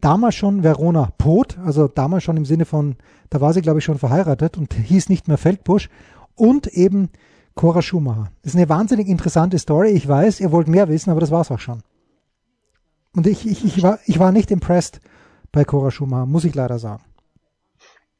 damals 0.00 0.34
schon 0.34 0.62
Verona 0.62 1.10
Poth, 1.16 1.58
also 1.64 1.88
damals 1.88 2.24
schon 2.24 2.36
im 2.36 2.44
Sinne 2.44 2.66
von, 2.66 2.96
da 3.30 3.40
war 3.40 3.54
sie 3.54 3.62
glaube 3.62 3.78
ich 3.78 3.84
schon 3.84 3.98
verheiratet 3.98 4.58
und 4.58 4.74
hieß 4.74 5.08
nicht 5.08 5.28
mehr 5.28 5.38
Feldbusch 5.38 5.88
und 6.34 6.66
eben 6.66 7.08
Cora 7.54 7.80
Schumacher. 7.80 8.30
Das 8.42 8.52
ist 8.52 8.58
eine 8.58 8.68
wahnsinnig 8.68 9.08
interessante 9.08 9.58
Story. 9.58 9.90
Ich 9.90 10.06
weiß, 10.06 10.40
ihr 10.40 10.52
wollt 10.52 10.68
mehr 10.68 10.88
wissen, 10.88 11.10
aber 11.10 11.20
das 11.20 11.30
war's 11.30 11.50
auch 11.50 11.60
schon. 11.60 11.82
Und 13.16 13.26
ich, 13.26 13.46
ich, 13.46 13.64
ich, 13.64 13.82
war, 13.82 13.98
ich 14.04 14.18
war 14.18 14.32
nicht 14.32 14.50
impressed 14.50 15.00
bei 15.52 15.64
Cora 15.64 15.90
Schumacher, 15.90 16.26
muss 16.26 16.44
ich 16.44 16.54
leider 16.54 16.78
sagen. 16.78 17.02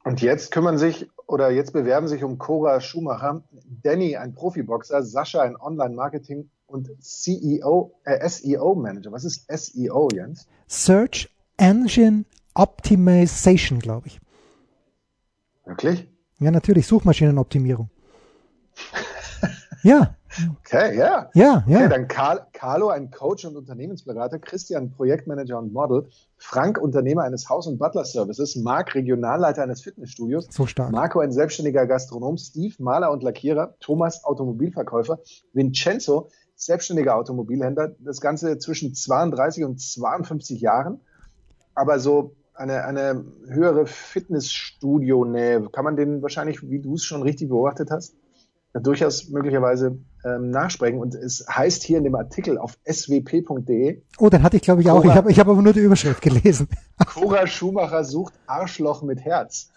Und 0.05 0.21
jetzt 0.21 0.51
kümmern 0.51 0.77
sich 0.77 1.09
oder 1.25 1.49
jetzt 1.49 1.73
bewerben 1.73 2.07
sich 2.07 2.23
um 2.23 2.37
Cora 2.37 2.79
Schumacher, 2.79 3.43
Danny, 3.81 4.15
ein 4.15 4.35
Profiboxer, 4.35 5.01
Sascha, 5.01 5.41
ein 5.41 5.55
Online-Marketing 5.55 6.47
und 6.67 6.91
CEO, 7.03 7.99
äh, 8.03 8.29
SEO-Manager. 8.29 9.11
Was 9.11 9.25
ist 9.25 9.47
SEO, 9.49 10.09
Jens? 10.13 10.47
Search 10.67 11.35
Engine 11.57 12.25
Optimization, 12.53 13.79
glaube 13.79 14.07
ich. 14.07 14.19
Wirklich? 15.65 16.07
Ja, 16.37 16.51
natürlich, 16.51 16.85
Suchmaschinenoptimierung. 16.85 17.89
ja. 19.81 20.15
Okay, 20.59 20.97
ja. 20.97 21.29
Ja, 21.33 21.63
ja. 21.67 21.77
Okay, 21.77 21.89
dann 21.89 22.07
Carl, 22.07 22.45
Carlo, 22.53 22.89
ein 22.89 23.11
Coach 23.11 23.45
und 23.45 23.55
Unternehmensberater, 23.55 24.39
Christian, 24.39 24.91
Projektmanager 24.91 25.57
und 25.57 25.73
Model, 25.73 26.07
Frank, 26.37 26.77
Unternehmer 26.77 27.23
eines 27.23 27.49
Haus- 27.49 27.67
und 27.67 27.77
Butler-Services, 27.77 28.57
Marc, 28.57 28.95
Regionalleiter 28.95 29.63
eines 29.63 29.81
Fitnessstudios, 29.81 30.47
so 30.49 30.65
stark. 30.65 30.91
Marco, 30.91 31.19
ein 31.19 31.31
selbstständiger 31.31 31.85
Gastronom, 31.85 32.37
Steve, 32.37 32.75
Maler 32.79 33.11
und 33.11 33.23
Lackierer, 33.23 33.75
Thomas, 33.79 34.23
Automobilverkäufer, 34.23 35.19
Vincenzo, 35.53 36.29
selbstständiger 36.55 37.15
Automobilhändler, 37.15 37.95
das 37.99 38.21
Ganze 38.21 38.57
zwischen 38.57 38.93
32 38.93 39.63
und 39.63 39.79
52 39.79 40.61
Jahren, 40.61 40.99
aber 41.73 41.99
so 41.99 42.35
eine, 42.53 42.85
eine 42.85 43.25
höhere 43.47 43.85
Fitnessstudio-Nähe, 43.85 45.69
kann 45.71 45.83
man 45.83 45.97
den 45.97 46.21
wahrscheinlich, 46.21 46.61
wie 46.69 46.79
du 46.79 46.95
es 46.95 47.03
schon 47.03 47.21
richtig 47.21 47.49
beobachtet 47.49 47.91
hast, 47.91 48.15
durchaus 48.79 49.29
möglicherweise 49.29 49.97
ähm, 50.23 50.49
nachsprechen. 50.49 50.99
Und 50.99 51.15
es 51.15 51.45
heißt 51.49 51.83
hier 51.83 51.97
in 51.97 52.03
dem 52.03 52.15
Artikel 52.15 52.57
auf 52.57 52.77
swp.de. 52.89 54.01
Oh, 54.19 54.29
dann 54.29 54.43
hatte 54.43 54.57
ich 54.57 54.63
glaube 54.63 54.81
ich 54.81 54.89
auch. 54.89 55.01
Cora, 55.01 55.11
ich 55.11 55.17
habe 55.17 55.31
ich 55.31 55.39
hab 55.39 55.47
aber 55.47 55.61
nur 55.61 55.73
die 55.73 55.79
Überschrift 55.79 56.21
gelesen. 56.21 56.67
Cora 57.05 57.47
Schumacher 57.47 58.03
sucht 58.03 58.33
Arschloch 58.47 59.01
mit 59.03 59.21
Herz. 59.21 59.69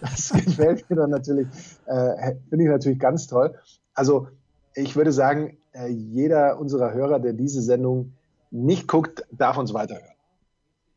Das 0.00 0.32
gefällt 0.32 0.88
mir 0.90 0.96
dann 0.96 1.10
natürlich, 1.10 1.46
äh, 1.86 2.34
finde 2.48 2.64
ich 2.64 2.70
natürlich 2.70 2.98
ganz 2.98 3.28
toll. 3.28 3.54
Also 3.94 4.28
ich 4.74 4.96
würde 4.96 5.12
sagen, 5.12 5.56
äh, 5.72 5.88
jeder 5.88 6.58
unserer 6.58 6.92
Hörer, 6.92 7.20
der 7.20 7.32
diese 7.32 7.62
Sendung 7.62 8.14
nicht 8.50 8.88
guckt, 8.88 9.24
darf 9.30 9.56
uns 9.56 9.72
weiterhören. 9.74 10.14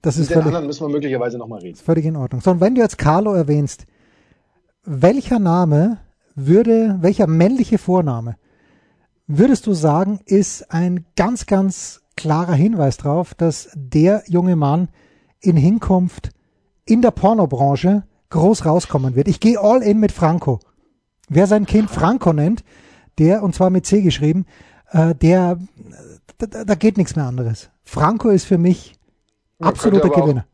Das 0.01 0.15
ist 0.15 0.21
Mit 0.21 0.29
den 0.29 0.33
völlig, 0.33 0.47
anderen 0.47 0.67
müssen 0.67 0.87
wir 0.87 0.89
möglicherweise 0.89 1.37
nochmal 1.37 1.59
reden. 1.59 1.75
Völlig 1.75 2.05
in 2.05 2.15
Ordnung. 2.15 2.41
So, 2.41 2.51
und 2.51 2.61
wenn 2.61 2.75
du 2.75 2.81
jetzt 2.81 2.97
Carlo 2.97 3.33
erwähnst, 3.33 3.85
welcher 4.83 5.39
Name 5.39 5.99
würde, 6.37 6.97
welcher 7.01 7.27
männliche 7.27 7.77
Vorname 7.77 8.37
würdest 9.27 9.67
du 9.67 9.73
sagen, 9.73 10.21
ist 10.25 10.71
ein 10.71 11.05
ganz, 11.15 11.45
ganz 11.45 12.01
klarer 12.15 12.53
Hinweis 12.53 12.97
darauf, 12.97 13.33
dass 13.35 13.69
der 13.75 14.23
junge 14.25 14.55
Mann 14.55 14.87
in 15.39 15.57
Hinkunft 15.57 16.31
in 16.85 17.01
der 17.01 17.11
Pornobranche 17.11 18.03
groß 18.29 18.65
rauskommen 18.65 19.15
wird. 19.15 19.27
Ich 19.27 19.39
gehe 19.39 19.59
all 19.59 19.83
in 19.83 19.99
mit 19.99 20.11
Franco. 20.11 20.59
Wer 21.29 21.47
sein 21.47 21.65
Kind 21.65 21.89
Franco 21.89 22.33
nennt, 22.33 22.63
der, 23.17 23.43
und 23.43 23.53
zwar 23.53 23.69
mit 23.69 23.85
C 23.85 24.01
geschrieben, 24.01 24.45
äh, 24.91 25.13
der, 25.13 25.59
da, 26.37 26.63
da 26.63 26.75
geht 26.75 26.97
nichts 26.97 27.15
mehr 27.15 27.25
anderes. 27.25 27.69
Franco 27.83 28.29
ist 28.29 28.45
für 28.45 28.57
mich 28.57 28.95
absoluter 29.59 30.09
Gewinner. 30.09 30.45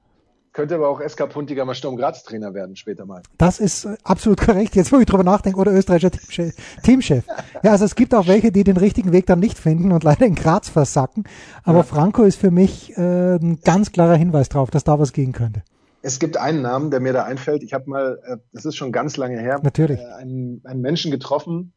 Könnte 0.53 0.75
aber 0.75 0.87
auch 0.87 1.01
SK 1.01 1.29
Puntiger 1.29 1.65
mal 1.65 1.73
Sturm 1.73 1.97
Graz 1.97 2.21
Trainer 2.21 2.53
werden 2.53 2.75
später 2.75 3.07
mal. 3.07 3.23
Das 3.39 3.59
ist 3.59 3.85
äh, 3.85 3.97
absolut 4.03 4.39
korrekt. 4.39 4.75
Jetzt, 4.75 4.91
wo 4.91 4.99
ich 4.99 5.07
drüber 5.07 5.23
nachdenke, 5.23 5.59
oder 5.59 5.73
österreichischer 5.73 6.51
Teamchef. 6.83 7.25
Ja, 7.63 7.71
also 7.71 7.85
es 7.85 7.95
gibt 7.95 8.13
auch 8.13 8.27
welche, 8.27 8.51
die 8.51 8.63
den 8.63 8.77
richtigen 8.77 9.11
Weg 9.11 9.25
dann 9.25 9.39
nicht 9.39 9.57
finden 9.57 9.91
und 9.91 10.03
leider 10.03 10.27
in 10.27 10.35
Graz 10.35 10.69
versacken. 10.69 11.23
Aber 11.63 11.79
ja. 11.79 11.83
Franco 11.83 12.21
ist 12.21 12.39
für 12.39 12.51
mich 12.51 12.95
äh, 12.95 13.35
ein 13.37 13.61
ganz 13.63 13.91
klarer 13.91 14.15
Hinweis 14.15 14.47
drauf, 14.47 14.69
dass 14.69 14.83
da 14.83 14.99
was 14.99 15.11
gehen 15.11 15.31
könnte. 15.31 15.63
Es 16.03 16.19
gibt 16.19 16.37
einen 16.37 16.61
Namen, 16.61 16.91
der 16.91 16.99
mir 16.99 17.13
da 17.13 17.23
einfällt. 17.23 17.63
Ich 17.63 17.73
habe 17.73 17.89
mal, 17.89 18.19
äh, 18.23 18.37
das 18.51 18.65
ist 18.65 18.75
schon 18.75 18.91
ganz 18.91 19.17
lange 19.17 19.39
her, 19.39 19.59
Natürlich. 19.63 19.99
Äh, 19.99 20.05
einen, 20.19 20.61
einen 20.65 20.81
Menschen 20.81 21.09
getroffen, 21.09 21.73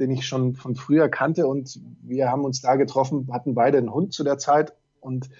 den 0.00 0.10
ich 0.10 0.26
schon 0.26 0.56
von 0.56 0.74
früher 0.74 1.08
kannte 1.08 1.46
und 1.46 1.78
wir 2.02 2.28
haben 2.28 2.44
uns 2.44 2.60
da 2.60 2.74
getroffen, 2.74 3.28
hatten 3.32 3.54
beide 3.54 3.78
einen 3.78 3.92
Hund 3.92 4.12
zu 4.12 4.24
der 4.24 4.36
Zeit 4.36 4.72
und 4.98 5.30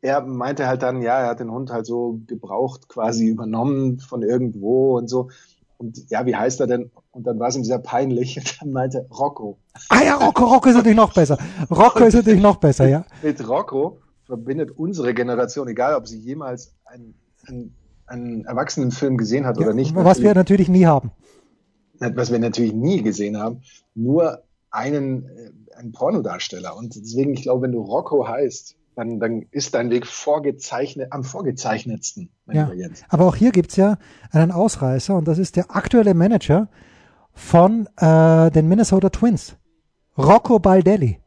er 0.00 0.20
meinte 0.22 0.66
halt 0.66 0.82
dann, 0.82 1.02
ja, 1.02 1.20
er 1.20 1.28
hat 1.28 1.40
den 1.40 1.50
Hund 1.50 1.70
halt 1.70 1.86
so 1.86 2.20
gebraucht, 2.26 2.88
quasi 2.88 3.26
übernommen 3.26 3.98
von 3.98 4.22
irgendwo 4.22 4.96
und 4.96 5.08
so. 5.08 5.28
Und 5.76 6.10
ja, 6.10 6.26
wie 6.26 6.34
heißt 6.34 6.60
er 6.60 6.66
denn? 6.66 6.90
Und 7.12 7.26
dann 7.26 7.38
war 7.38 7.48
es 7.48 7.56
ihm 7.56 7.64
sehr 7.64 7.78
peinlich. 7.78 8.36
Und 8.38 8.60
dann 8.60 8.72
meinte 8.72 9.06
Rocco. 9.10 9.58
Ah 9.88 10.02
ja, 10.02 10.16
Rocco, 10.16 10.44
Rocco 10.44 10.68
ist 10.68 10.74
natürlich 10.74 10.96
noch 10.96 11.14
besser. 11.14 11.38
Rocco 11.70 12.04
ist 12.04 12.14
natürlich 12.14 12.42
noch 12.42 12.56
besser, 12.56 12.88
ja. 12.88 13.04
Mit 13.22 13.48
Rocco 13.48 14.00
verbindet 14.24 14.72
unsere 14.72 15.14
Generation, 15.14 15.68
egal 15.68 15.94
ob 15.94 16.06
sie 16.06 16.18
jemals 16.18 16.74
einen, 16.84 17.14
einen, 17.46 17.74
einen 18.06 18.44
Erwachsenenfilm 18.44 19.16
gesehen 19.16 19.46
hat 19.46 19.56
ja, 19.56 19.66
oder 19.66 19.74
nicht. 19.74 19.94
Was 19.94 20.20
wir 20.20 20.34
natürlich 20.34 20.68
nie 20.68 20.86
haben. 20.86 21.12
Was 22.00 22.30
wir 22.30 22.38
natürlich 22.38 22.74
nie 22.74 23.02
gesehen 23.02 23.38
haben, 23.38 23.62
nur 23.94 24.42
einen, 24.70 25.28
äh, 25.28 25.50
einen 25.76 25.92
Pornodarsteller. 25.92 26.76
Und 26.76 26.96
deswegen, 26.96 27.34
ich 27.34 27.42
glaube, 27.42 27.62
wenn 27.62 27.72
du 27.72 27.80
Rocco 27.80 28.26
heißt, 28.26 28.76
dann, 28.98 29.20
dann 29.20 29.46
ist 29.52 29.74
dein 29.74 29.90
Weg 29.90 30.08
vorgezeichnet, 30.08 31.12
am 31.12 31.22
vorgezeichnetsten, 31.22 32.30
ja. 32.50 32.72
Jens. 32.72 33.04
Aber 33.08 33.26
auch 33.26 33.36
hier 33.36 33.52
gibt's 33.52 33.76
ja 33.76 33.96
einen 34.32 34.50
Ausreißer 34.50 35.14
und 35.14 35.28
das 35.28 35.38
ist 35.38 35.54
der 35.54 35.74
aktuelle 35.74 36.14
Manager 36.14 36.68
von 37.32 37.88
äh, 37.96 38.50
den 38.50 38.66
Minnesota 38.66 39.10
Twins, 39.10 39.56
Rocco 40.16 40.58
Baldelli. 40.58 41.20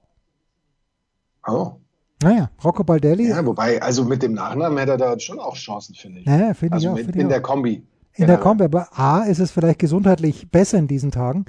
Oh. 1.47 1.77
Naja, 2.21 2.51
Rocco 2.61 2.83
Baldelli. 2.83 3.29
Ja, 3.29 3.45
wobei, 3.45 3.81
also 3.81 4.03
mit 4.03 4.21
dem 4.21 4.33
Nachnamen 4.33 4.77
hätte 4.77 4.91
er 4.91 4.97
da 4.97 5.17
schon 5.17 5.39
auch 5.39 5.55
Chancen, 5.55 5.95
finde 5.95 6.19
ich. 6.19 6.25
Naja, 6.25 6.53
finde 6.53 6.73
also 6.73 6.87
ich 6.87 6.91
auch. 6.91 7.07
Mit, 7.07 7.15
in 7.15 7.21
ich 7.21 7.27
der 7.29 7.37
auch. 7.37 7.43
Kombi. 7.43 7.87
In 8.15 8.27
der 8.27 8.37
Kombi, 8.37 8.65
aber 8.65 8.89
A, 8.99 9.23
ist 9.23 9.39
es 9.39 9.51
vielleicht 9.51 9.79
gesundheitlich 9.79 10.51
besser 10.51 10.77
in 10.77 10.89
diesen 10.89 11.11
Tagen, 11.11 11.45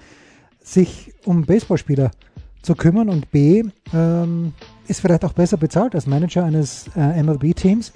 sich 0.60 1.12
um 1.24 1.42
Baseballspieler 1.42 2.12
zu 2.62 2.74
kümmern 2.74 3.08
und 3.08 3.30
B, 3.30 3.64
ähm, 3.92 4.54
ist 4.86 5.00
vielleicht 5.00 5.24
auch 5.24 5.32
besser 5.32 5.56
bezahlt 5.56 5.94
als 5.94 6.06
Manager 6.06 6.44
eines 6.44 6.86
äh, 6.96 7.22
MLB-Teams. 7.22 7.92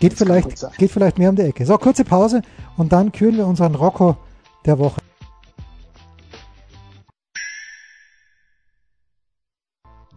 Geht 0.00 0.14
vielleicht, 0.14 0.76
geht 0.76 0.90
vielleicht 0.90 1.18
mehr 1.18 1.30
um 1.30 1.36
die 1.36 1.42
Ecke. 1.42 1.64
So, 1.64 1.78
kurze 1.78 2.04
Pause 2.04 2.42
und 2.76 2.92
dann 2.92 3.12
küren 3.12 3.36
wir 3.36 3.46
unseren 3.46 3.74
Rocco 3.74 4.16
der 4.64 4.78
Woche. 4.78 5.00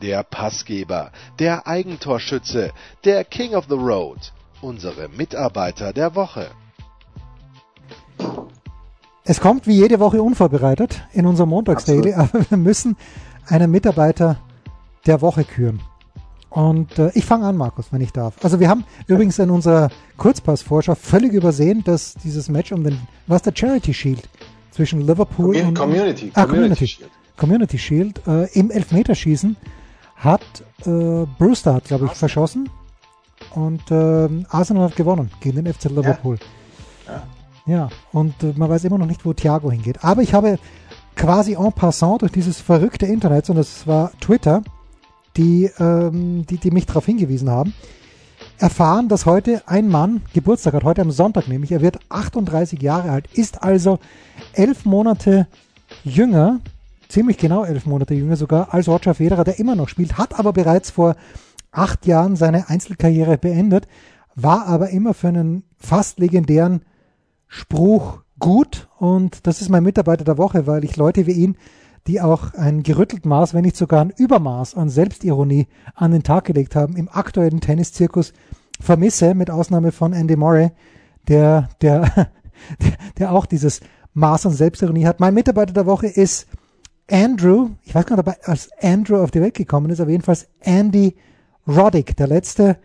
Der 0.01 0.23
Passgeber, 0.23 1.12
der 1.39 1.67
Eigentorschütze, 1.67 2.71
der 3.03 3.23
King 3.23 3.56
of 3.56 3.65
the 3.67 3.75
Road, 3.75 4.32
unsere 4.62 5.10
Mitarbeiter 5.10 5.91
der 5.91 6.15
Woche. 6.15 6.49
Es 9.30 9.41
kommt 9.41 9.67
wie 9.67 9.75
jede 9.75 9.99
Woche 9.99 10.21
unvorbereitet 10.21 11.03
in 11.13 11.25
unserem 11.25 11.49
Montagsdaily, 11.49 12.13
aber 12.13 12.49
wir 12.49 12.58
müssen 12.58 12.95
einen 13.47 13.71
Mitarbeiter 13.71 14.38
der 15.05 15.21
Woche 15.21 15.43
küren. 15.43 15.79
Und 16.49 16.97
äh, 16.97 17.12
ich 17.13 17.25
fange 17.25 17.45
an, 17.45 17.57
Markus, 17.57 17.88
wenn 17.91 18.01
ich 18.01 18.12
darf. 18.12 18.36
Also 18.43 18.60
wir 18.60 18.69
haben 18.69 18.83
übrigens 19.07 19.38
in 19.39 19.49
unserer 19.49 19.89
Kurzpassvorschau 20.17 20.95
völlig 20.95 21.33
übersehen, 21.33 21.83
dass 21.83 22.15
dieses 22.15 22.49
Match 22.49 22.71
um 22.71 22.83
den, 22.83 22.99
was 23.27 23.41
der 23.41 23.53
Charity 23.55 23.93
Shield 23.93 24.29
zwischen 24.71 25.01
Liverpool 25.01 25.53
Commun 25.53 25.67
und 25.67 25.77
Community, 25.77 26.31
ah, 26.36 26.45
Community, 26.45 26.88
Shield, 26.88 27.12
Community 27.36 27.77
Shield 27.77 28.27
äh, 28.27 28.51
im 28.57 28.71
Elfmeterschießen 28.71 29.55
hat 30.15 30.41
äh, 30.86 31.25
Brewster 31.38 31.75
hat, 31.75 31.86
glaube 31.86 32.05
ich, 32.05 32.12
verschossen 32.13 32.69
und 33.53 33.91
äh, 33.91 34.29
Arsenal 34.49 34.86
hat 34.86 34.95
gewonnen 34.95 35.31
gegen 35.41 35.63
den 35.63 35.73
FC 35.73 35.86
Liverpool. 35.86 36.38
Ja, 37.05 37.23
ja. 37.65 37.77
ja 37.77 37.89
und 38.12 38.41
äh, 38.43 38.53
man 38.55 38.69
weiß 38.69 38.83
immer 38.86 38.97
noch 38.97 39.05
nicht, 39.05 39.25
wo 39.25 39.33
Thiago 39.33 39.71
hingeht. 39.71 40.03
Aber 40.03 40.21
ich 40.21 40.33
habe 40.33 40.57
quasi 41.17 41.56
en 41.56 41.73
passant 41.73 42.21
durch 42.21 42.32
dieses 42.32 42.62
verrückte 42.62 43.06
Internet, 43.06 43.49
und 43.49 43.58
das 43.58 43.86
war 43.88 44.12
Twitter, 44.21 44.63
die, 45.36 45.69
ähm, 45.80 46.45
die, 46.45 46.58
die 46.58 46.71
mich 46.71 46.86
darauf 46.86 47.06
hingewiesen 47.06 47.49
haben, 47.49 47.73
erfahren, 48.60 49.10
dass 49.10 49.25
heute 49.25 49.62
ein 49.65 49.89
Mann 49.89 50.21
Geburtstag 50.34 50.73
hat, 50.73 50.84
heute 50.84 51.01
am 51.01 51.12
Sonntag 51.12 51.47
nämlich. 51.47 51.71
Er 51.71 51.82
wird 51.82 51.99
38 52.10 52.82
Jahre 52.82 53.12
alt, 53.12 53.27
ist 53.34 53.63
also 53.63 53.99
elf 54.53 54.86
Monate 54.86 55.47
jünger, 56.03 56.60
ziemlich 57.10 57.38
genau 57.38 57.63
elf 57.65 57.86
Monate 57.86 58.13
jünger 58.13 58.36
sogar, 58.36 58.73
als 58.73 58.88
Roger 58.88 59.13
Federer, 59.13 59.43
der 59.43 59.60
immer 59.60 59.75
noch 59.75 59.89
spielt, 59.89 60.17
hat 60.17 60.39
aber 60.39 60.53
bereits 60.53 60.91
vor 60.91 61.15
acht 61.71 62.06
Jahren 62.06 62.36
seine 62.36 62.69
Einzelkarriere 62.69 63.38
beendet, 63.38 63.88
war 64.36 64.67
aber 64.67 64.89
immer 64.89 65.13
für 65.13 65.27
einen 65.30 65.63
fast 65.77 66.19
legendären 66.19 66.82
Spruch 67.47 68.19
gut 68.39 68.88
und 68.97 69.45
das 69.47 69.62
ist 69.62 69.69
mein 69.69 69.84
Mitarbeiter 69.84 70.23
der 70.23 70.38
Woche, 70.38 70.67
weil 70.67 70.84
ich 70.84 70.97
Leute 70.97 71.26
wie 71.26 71.32
ihn, 71.32 71.58
die 72.08 72.21
auch 72.21 72.54
ein 72.54 72.84
gerüttelten 72.84 73.30
Maß, 73.30 73.54
wenn 73.54 73.63
nicht 73.63 73.76
sogar 73.76 74.02
ein 74.02 74.13
Übermaß 74.15 74.76
an 74.76 74.89
Selbstironie 74.89 75.67
an 75.95 76.12
den 76.12 76.23
Tag 76.23 76.45
gelegt 76.45 76.76
haben, 76.76 76.95
im 76.95 77.10
aktuellen 77.10 77.60
Tenniszirkus. 77.60 78.34
Vermisse, 78.80 79.34
mit 79.34 79.50
Ausnahme 79.50 79.91
von 79.91 80.13
Andy 80.13 80.36
Murray, 80.36 80.71
der, 81.28 81.69
der, 81.82 82.30
der, 82.82 82.93
der 83.17 83.32
auch 83.32 83.45
dieses 83.45 83.82
Maß 84.13 84.45
an 84.45 84.54
Selbstironie 84.54 85.06
hat. 85.06 85.19
Mein 85.19 85.34
Mitarbeiter 85.34 85.73
der 85.73 85.86
Woche 85.86 86.08
ist 86.08 86.47
Andrew, 87.10 87.69
ich 87.84 87.95
weiß 87.95 88.06
gar 88.06 88.17
nicht, 88.17 88.28
ob 88.28 88.36
er 88.36 88.50
als 88.50 88.69
Andrew 88.82 89.17
auf 89.17 89.32
die 89.32 89.41
Welt 89.41 89.56
gekommen 89.56 89.89
ist, 89.89 90.00
aber 90.00 90.12
jedenfalls 90.12 90.47
Andy 90.60 91.15
Roddick, 91.67 92.15
der 92.17 92.28
letzte 92.28 92.78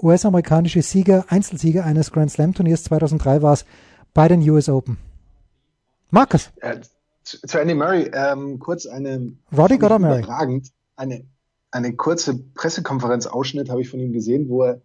US-amerikanische 0.00 0.82
Sieger, 0.82 1.26
Einzelsieger 1.28 1.84
eines 1.84 2.12
Grand 2.12 2.30
Slam 2.30 2.54
Turniers 2.54 2.84
2003 2.84 3.42
war 3.42 3.52
es 3.52 3.64
bei 4.14 4.28
den 4.28 4.48
US 4.48 4.68
Open. 4.68 4.98
Markus. 6.10 6.50
Äh, 6.60 6.80
zu, 7.22 7.40
zu, 7.40 7.58
Andy 7.60 7.74
Murray, 7.74 8.10
ähm, 8.12 8.58
kurz 8.58 8.86
eine 8.86 9.32
Roddick 9.56 9.82
oder 9.82 9.98
Murray? 9.98 10.24
Eine, 10.96 11.24
eine 11.70 11.94
kurze 11.94 12.38
Pressekonferenzausschnitt 12.38 13.70
habe 13.70 13.82
ich 13.82 13.90
von 13.90 14.00
ihm 14.00 14.12
gesehen, 14.12 14.48
wo 14.48 14.62
er 14.64 14.80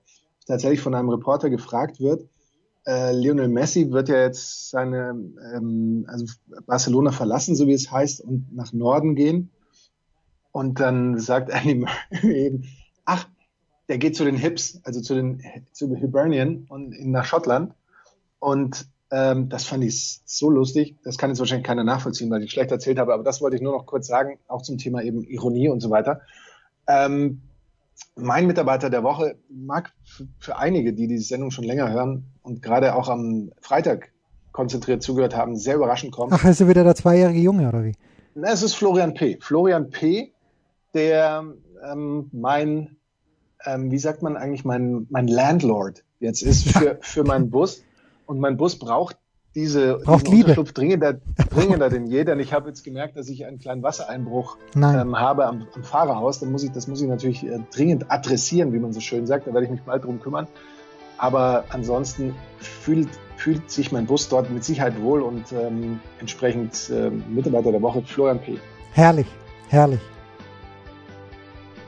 tatsächlich 0.46 0.82
von 0.82 0.94
einem 0.94 1.10
Reporter 1.10 1.50
gefragt 1.50 2.00
wird, 2.00 2.28
äh, 2.86 3.14
Lionel 3.14 3.48
Messi 3.48 3.92
wird 3.92 4.10
ja 4.10 4.22
jetzt 4.22 4.70
seine, 4.70 5.16
ähm, 5.56 6.06
also 6.08 6.26
Barcelona 6.66 7.12
verlassen, 7.12 7.56
so 7.56 7.68
wie 7.68 7.74
es 7.74 7.92
heißt, 7.92 8.22
und 8.22 8.54
nach 8.54 8.74
Norden 8.74 9.16
gehen. 9.16 9.52
Und 10.52 10.80
dann 10.80 11.18
sagt 11.20 11.50
Andy 11.54 11.76
Murray 11.76 12.46
eben, 12.46 12.64
ach, 13.06 13.28
der 13.88 13.98
geht 13.98 14.16
zu 14.16 14.26
den 14.26 14.36
Hips, 14.36 14.80
also 14.84 15.02
zu 15.02 15.16
den 15.16 15.42
zu 15.72 15.94
Hibernian 15.96 16.66
und 16.70 16.94
in, 16.94 17.12
nach 17.12 17.26
Schottland. 17.26 17.74
Und 18.40 18.88
ähm, 19.14 19.48
das 19.48 19.66
fand 19.66 19.84
ich 19.84 20.22
so 20.26 20.50
lustig. 20.50 20.96
Das 21.04 21.20
kann 21.20 21.30
jetzt 21.30 21.38
wahrscheinlich 21.38 21.68
keiner 21.68 21.84
nachvollziehen, 21.84 22.32
weil 22.32 22.42
ich 22.42 22.50
schlecht 22.50 22.72
erzählt 22.72 22.98
habe. 22.98 23.14
Aber 23.14 23.24
das 23.24 23.42
wollte 23.42 23.56
ich 23.56 23.62
nur 23.62 23.78
noch 23.78 23.86
kurz 23.86 24.08
sagen, 24.08 24.40
auch 24.48 24.64
zum 24.64 24.80
Thema 24.80 25.04
eben 25.04 25.24
Ironie 25.24 25.70
und 25.70 25.82
so 25.82 25.92
weiter. 25.92 26.22
Ähm, 26.88 27.44
mein 28.16 28.48
Mitarbeiter 28.48 28.90
der 28.90 29.04
Woche 29.04 29.36
mag 29.50 29.92
für 30.40 30.58
einige, 30.58 30.94
die 30.94 31.08
diese 31.08 31.26
Sendung 31.26 31.52
schon 31.52 31.64
länger 31.64 31.92
hören 31.92 32.26
und 32.42 32.64
gerade 32.64 32.96
auch 32.96 33.08
am 33.08 33.52
Freitag 33.62 34.10
konzentriert 34.52 35.04
zugehört 35.04 35.36
haben, 35.36 35.58
sehr 35.58 35.76
überraschend 35.76 36.12
kommen. 36.12 36.34
Ach, 36.34 36.44
ist 36.44 36.62
er 36.62 36.68
wieder 36.68 36.84
der 36.84 36.96
zweijährige 36.96 37.40
Junge 37.40 37.68
oder 37.68 37.84
wie? 37.84 37.94
Na, 38.34 38.52
es 38.52 38.64
ist 38.64 38.74
Florian 38.74 39.14
P. 39.14 39.38
Florian 39.40 39.92
P., 39.92 40.32
der 40.96 41.46
ähm, 41.88 42.30
mein, 42.32 42.96
ähm, 43.64 43.92
wie 43.92 44.00
sagt 44.00 44.24
man 44.24 44.38
eigentlich, 44.38 44.66
mein, 44.66 45.06
mein 45.12 45.28
Landlord 45.28 46.04
jetzt 46.20 46.42
ist 46.42 46.68
für, 46.76 46.98
für 47.02 47.24
meinen 47.24 47.52
Bus. 47.52 47.84
Und 48.34 48.40
mein 48.40 48.58
Bus 48.58 48.80
braucht 48.80 49.18
diese 49.54 50.00
Braucht 50.00 50.28
Liebe. 50.28 50.56
dringender, 50.56 51.14
dringender 51.52 51.90
denn 51.90 52.08
je, 52.08 52.24
denn 52.24 52.40
ich 52.40 52.52
habe 52.52 52.70
jetzt 52.70 52.84
gemerkt, 52.84 53.16
dass 53.16 53.30
ich 53.30 53.46
einen 53.46 53.60
kleinen 53.60 53.84
Wassereinbruch 53.84 54.58
ähm, 54.76 55.20
habe 55.20 55.46
am, 55.46 55.68
am, 55.76 55.84
Fahrerhaus. 55.84 56.40
Dann 56.40 56.52
muss 56.52 56.64
ich, 56.64 56.72
das 56.72 56.88
muss 56.88 57.00
ich 57.00 57.08
natürlich 57.08 57.46
äh, 57.46 57.60
dringend 57.72 58.10
adressieren, 58.10 58.74
wie 58.74 58.80
man 58.80 58.92
so 58.92 59.02
schön 59.02 59.28
sagt. 59.28 59.46
Da 59.46 59.54
werde 59.54 59.66
ich 59.66 59.72
mich 59.72 59.84
bald 59.84 60.04
drum 60.04 60.20
kümmern. 60.20 60.48
Aber 61.20 61.66
ansonsten 61.70 62.34
fühlt, 62.58 63.10
fühlt 63.38 63.70
sich 63.70 63.92
mein 63.92 64.08
Bus 64.08 64.30
dort 64.30 64.50
mit 64.50 64.64
Sicherheit 64.64 65.00
wohl 65.00 65.22
und 65.22 65.52
ähm, 65.52 66.00
entsprechend 66.20 66.90
äh, 66.90 67.12
Mitarbeiter 67.12 67.72
der 67.72 67.84
Woche 67.84 68.02
Florian 68.02 68.40
P. 68.40 68.58
Herrlich, 68.94 69.28
herrlich. 69.70 70.00